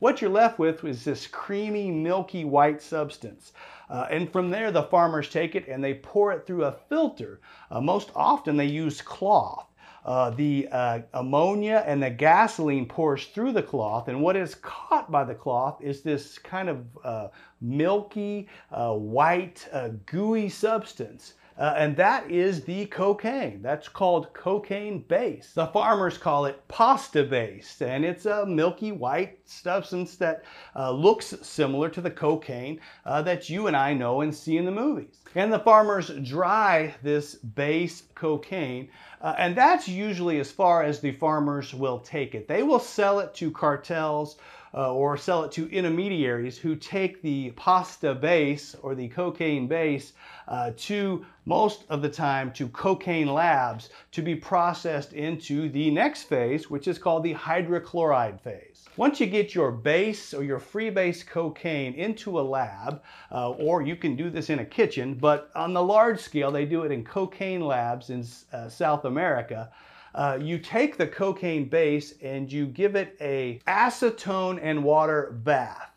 What 0.00 0.20
you're 0.20 0.30
left 0.30 0.60
with 0.60 0.84
is 0.84 1.04
this 1.04 1.26
creamy, 1.26 1.90
milky 1.90 2.44
white 2.44 2.80
substance. 2.80 3.52
Uh, 3.90 4.06
and 4.10 4.30
from 4.30 4.48
there, 4.48 4.70
the 4.70 4.84
farmers 4.84 5.28
take 5.28 5.56
it 5.56 5.66
and 5.66 5.82
they 5.82 5.94
pour 5.94 6.32
it 6.32 6.46
through 6.46 6.64
a 6.64 6.76
filter. 6.88 7.40
Uh, 7.70 7.80
most 7.80 8.10
often, 8.14 8.56
they 8.56 8.66
use 8.66 9.02
cloth. 9.02 9.66
Uh, 10.04 10.30
the 10.30 10.68
uh, 10.70 11.00
ammonia 11.14 11.82
and 11.86 12.02
the 12.02 12.08
gasoline 12.08 12.86
pours 12.86 13.26
through 13.26 13.52
the 13.52 13.62
cloth, 13.62 14.08
and 14.08 14.22
what 14.22 14.36
is 14.36 14.54
caught 14.54 15.10
by 15.10 15.24
the 15.24 15.34
cloth 15.34 15.82
is 15.82 16.00
this 16.00 16.38
kind 16.38 16.68
of 16.68 16.86
uh, 17.04 17.28
milky, 17.60 18.48
uh, 18.70 18.94
white, 18.94 19.68
gooey 20.06 20.48
substance. 20.48 21.34
Uh, 21.58 21.74
and 21.76 21.96
that 21.96 22.30
is 22.30 22.62
the 22.62 22.86
cocaine. 22.86 23.60
That's 23.60 23.88
called 23.88 24.32
cocaine 24.32 25.00
base. 25.00 25.52
The 25.54 25.66
farmers 25.66 26.16
call 26.16 26.46
it 26.46 26.62
pasta 26.68 27.24
base, 27.24 27.82
and 27.82 28.04
it's 28.04 28.26
a 28.26 28.46
milky 28.46 28.92
white 28.92 29.40
substance 29.44 30.14
that 30.16 30.44
uh, 30.76 30.92
looks 30.92 31.34
similar 31.42 31.88
to 31.88 32.00
the 32.00 32.12
cocaine 32.12 32.80
uh, 33.04 33.22
that 33.22 33.50
you 33.50 33.66
and 33.66 33.76
I 33.76 33.92
know 33.92 34.20
and 34.20 34.32
see 34.32 34.56
in 34.56 34.66
the 34.66 34.70
movies. 34.70 35.18
And 35.34 35.52
the 35.52 35.58
farmers 35.58 36.10
dry 36.22 36.94
this 37.02 37.34
base 37.34 38.04
cocaine, 38.14 38.88
uh, 39.20 39.34
and 39.36 39.56
that's 39.56 39.88
usually 39.88 40.38
as 40.38 40.52
far 40.52 40.84
as 40.84 41.00
the 41.00 41.12
farmers 41.12 41.74
will 41.74 41.98
take 41.98 42.36
it. 42.36 42.46
They 42.46 42.62
will 42.62 42.78
sell 42.78 43.18
it 43.18 43.34
to 43.34 43.50
cartels 43.50 44.38
uh, 44.74 44.92
or 44.92 45.16
sell 45.16 45.44
it 45.44 45.52
to 45.52 45.70
intermediaries 45.70 46.58
who 46.58 46.76
take 46.76 47.22
the 47.22 47.50
pasta 47.52 48.14
base 48.14 48.74
or 48.82 48.94
the 48.94 49.08
cocaine 49.08 49.66
base 49.66 50.12
uh, 50.48 50.72
to 50.76 51.24
most 51.44 51.84
of 51.88 52.02
the 52.02 52.08
time 52.08 52.52
to 52.52 52.68
cocaine 52.68 53.32
labs 53.32 53.90
to 54.12 54.22
be 54.22 54.34
processed 54.34 55.12
into 55.12 55.68
the 55.70 55.90
next 55.90 56.24
phase, 56.24 56.70
which 56.70 56.86
is 56.86 56.98
called 56.98 57.22
the 57.22 57.34
hydrochloride 57.34 58.40
phase. 58.40 58.86
Once 58.96 59.20
you 59.20 59.26
get 59.26 59.54
your 59.54 59.70
base 59.70 60.34
or 60.34 60.42
your 60.42 60.58
free 60.58 60.90
base 60.90 61.22
cocaine 61.22 61.94
into 61.94 62.38
a 62.38 62.42
lab, 62.42 63.02
uh, 63.30 63.50
or 63.50 63.80
you 63.80 63.94
can 63.94 64.16
do 64.16 64.28
this 64.28 64.50
in 64.50 64.58
a 64.58 64.64
kitchen, 64.64 65.14
but 65.14 65.50
on 65.54 65.72
the 65.72 65.82
large 65.82 66.20
scale, 66.20 66.50
they 66.50 66.66
do 66.66 66.82
it 66.82 66.92
in 66.92 67.04
cocaine 67.04 67.60
labs 67.60 68.10
in 68.10 68.26
uh, 68.52 68.68
South 68.68 69.04
America. 69.04 69.70
Uh, 70.18 70.36
you 70.42 70.58
take 70.58 70.96
the 70.96 71.06
cocaine 71.06 71.68
base 71.68 72.14
and 72.22 72.50
you 72.52 72.66
give 72.66 72.96
it 72.96 73.16
a 73.20 73.60
acetone 73.68 74.58
and 74.60 74.82
water 74.82 75.30
bath. 75.44 75.92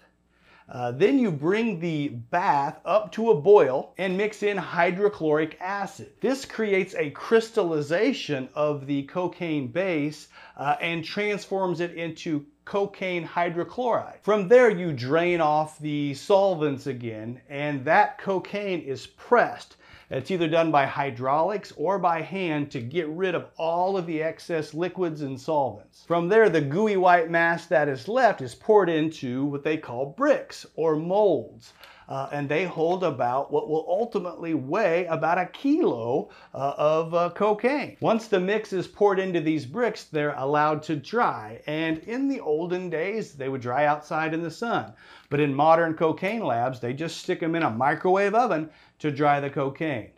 Uh, 0.69 0.91
then 0.91 1.17
you 1.17 1.31
bring 1.31 1.79
the 1.79 2.09
bath 2.09 2.79
up 2.85 3.11
to 3.11 3.31
a 3.31 3.41
boil 3.41 3.95
and 3.97 4.15
mix 4.15 4.43
in 4.43 4.55
hydrochloric 4.55 5.57
acid. 5.59 6.11
This 6.21 6.45
creates 6.45 6.93
a 6.93 7.09
crystallization 7.09 8.47
of 8.53 8.85
the 8.85 9.01
cocaine 9.03 9.69
base 9.69 10.27
uh, 10.55 10.75
and 10.79 11.03
transforms 11.03 11.79
it 11.79 11.95
into 11.95 12.45
cocaine 12.63 13.27
hydrochloride. 13.27 14.21
From 14.21 14.47
there, 14.47 14.69
you 14.69 14.93
drain 14.93 15.41
off 15.41 15.79
the 15.79 16.13
solvents 16.13 16.85
again, 16.85 17.41
and 17.49 17.83
that 17.85 18.19
cocaine 18.19 18.81
is 18.81 19.07
pressed 19.07 19.77
it's 20.12 20.30
either 20.30 20.50
done 20.50 20.72
by 20.72 20.86
hydraulics 20.86 21.72
or 21.77 21.98
by 21.98 22.22
hand 22.22 22.70
to 22.72 22.82
get 22.82 23.08
rid 23.08 23.34
of 23.34 23.48
all 23.58 23.96
of 23.96 24.06
the 24.06 24.22
excess 24.22 24.74
liquids 24.74 25.22
and 25.22 25.39
solvents. 25.39 26.03
From 26.06 26.27
there, 26.27 26.50
the 26.50 26.60
gooey 26.60 26.98
white 26.98 27.30
mass 27.30 27.65
that 27.68 27.88
is 27.88 28.10
left 28.10 28.41
is 28.41 28.53
poured 28.53 28.89
into 28.89 29.46
what 29.46 29.63
they 29.63 29.77
call 29.77 30.08
bricks 30.08 30.65
or 30.75 30.98
molds. 30.98 31.72
Uh, 32.12 32.27
and 32.34 32.50
they 32.50 32.65
hold 32.65 33.06
about 33.06 33.53
what 33.53 33.70
will 33.70 33.86
ultimately 33.88 34.53
weigh 34.53 35.06
about 35.06 35.38
a 35.38 35.46
kilo 35.46 36.30
uh, 36.53 36.74
of 36.77 37.13
uh, 37.13 37.30
cocaine. 37.30 37.96
Once 38.01 38.27
the 38.27 38.38
mix 38.38 38.74
is 38.74 38.86
poured 38.86 39.18
into 39.18 39.39
these 39.39 39.65
bricks, 39.65 40.03
they're 40.03 40.36
allowed 40.36 40.84
to 40.84 40.98
dry. 40.98 41.62
And 41.68 42.00
in 42.00 42.27
the 42.27 42.41
olden 42.41 42.89
days, 42.89 43.32
they 43.32 43.48
would 43.48 43.62
dry 43.62 43.86
outside 43.86 44.34
in 44.34 44.44
the 44.44 44.51
sun. 44.51 44.91
But 45.30 45.39
in 45.39 45.56
modern 45.56 45.94
cocaine 45.94 46.44
labs, 46.44 46.82
they 46.82 46.91
just 46.91 47.15
stick 47.15 47.39
them 47.39 47.56
in 47.56 47.63
a 47.63 47.70
microwave 47.70 48.36
oven 48.36 48.70
to 49.00 49.10
dry 49.10 49.39
the 49.39 49.50
cocaine. 49.50 50.10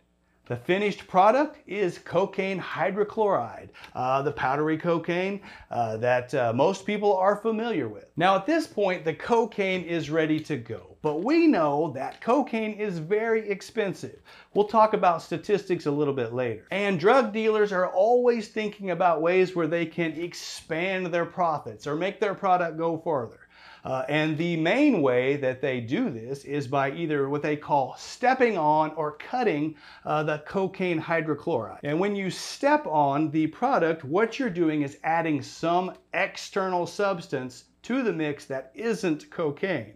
The 0.46 0.56
finished 0.56 1.08
product 1.08 1.56
is 1.66 1.96
cocaine 1.96 2.60
hydrochloride, 2.60 3.70
uh, 3.94 4.20
the 4.20 4.32
powdery 4.32 4.76
cocaine 4.76 5.40
uh, 5.70 5.96
that 5.96 6.34
uh, 6.34 6.52
most 6.52 6.84
people 6.84 7.16
are 7.16 7.36
familiar 7.36 7.88
with. 7.88 8.04
Now, 8.18 8.36
at 8.36 8.44
this 8.44 8.66
point, 8.66 9.06
the 9.06 9.14
cocaine 9.14 9.84
is 9.84 10.10
ready 10.10 10.38
to 10.40 10.58
go, 10.58 10.98
but 11.00 11.24
we 11.24 11.46
know 11.46 11.92
that 11.92 12.20
cocaine 12.20 12.74
is 12.74 12.98
very 12.98 13.48
expensive. 13.48 14.20
We'll 14.52 14.68
talk 14.68 14.92
about 14.92 15.22
statistics 15.22 15.86
a 15.86 15.90
little 15.90 16.12
bit 16.12 16.34
later. 16.34 16.66
And 16.70 17.00
drug 17.00 17.32
dealers 17.32 17.72
are 17.72 17.88
always 17.88 18.48
thinking 18.48 18.90
about 18.90 19.22
ways 19.22 19.56
where 19.56 19.66
they 19.66 19.86
can 19.86 20.12
expand 20.12 21.06
their 21.06 21.24
profits 21.24 21.86
or 21.86 21.96
make 21.96 22.20
their 22.20 22.34
product 22.34 22.76
go 22.76 22.98
further. 22.98 23.43
Uh, 23.84 24.02
and 24.08 24.38
the 24.38 24.56
main 24.56 25.02
way 25.02 25.36
that 25.36 25.60
they 25.60 25.80
do 25.80 26.08
this 26.08 26.44
is 26.44 26.66
by 26.66 26.90
either 26.92 27.28
what 27.28 27.42
they 27.42 27.56
call 27.56 27.94
stepping 27.98 28.56
on 28.56 28.90
or 28.92 29.12
cutting 29.12 29.74
uh, 30.06 30.22
the 30.22 30.38
cocaine 30.46 31.00
hydrochloride. 31.00 31.80
And 31.82 32.00
when 32.00 32.16
you 32.16 32.30
step 32.30 32.86
on 32.86 33.30
the 33.30 33.46
product, 33.48 34.02
what 34.02 34.38
you're 34.38 34.48
doing 34.48 34.82
is 34.82 34.98
adding 35.04 35.42
some 35.42 35.92
external 36.14 36.86
substance 36.86 37.64
to 37.82 38.02
the 38.02 38.12
mix 38.12 38.46
that 38.46 38.70
isn't 38.74 39.30
cocaine. 39.30 39.94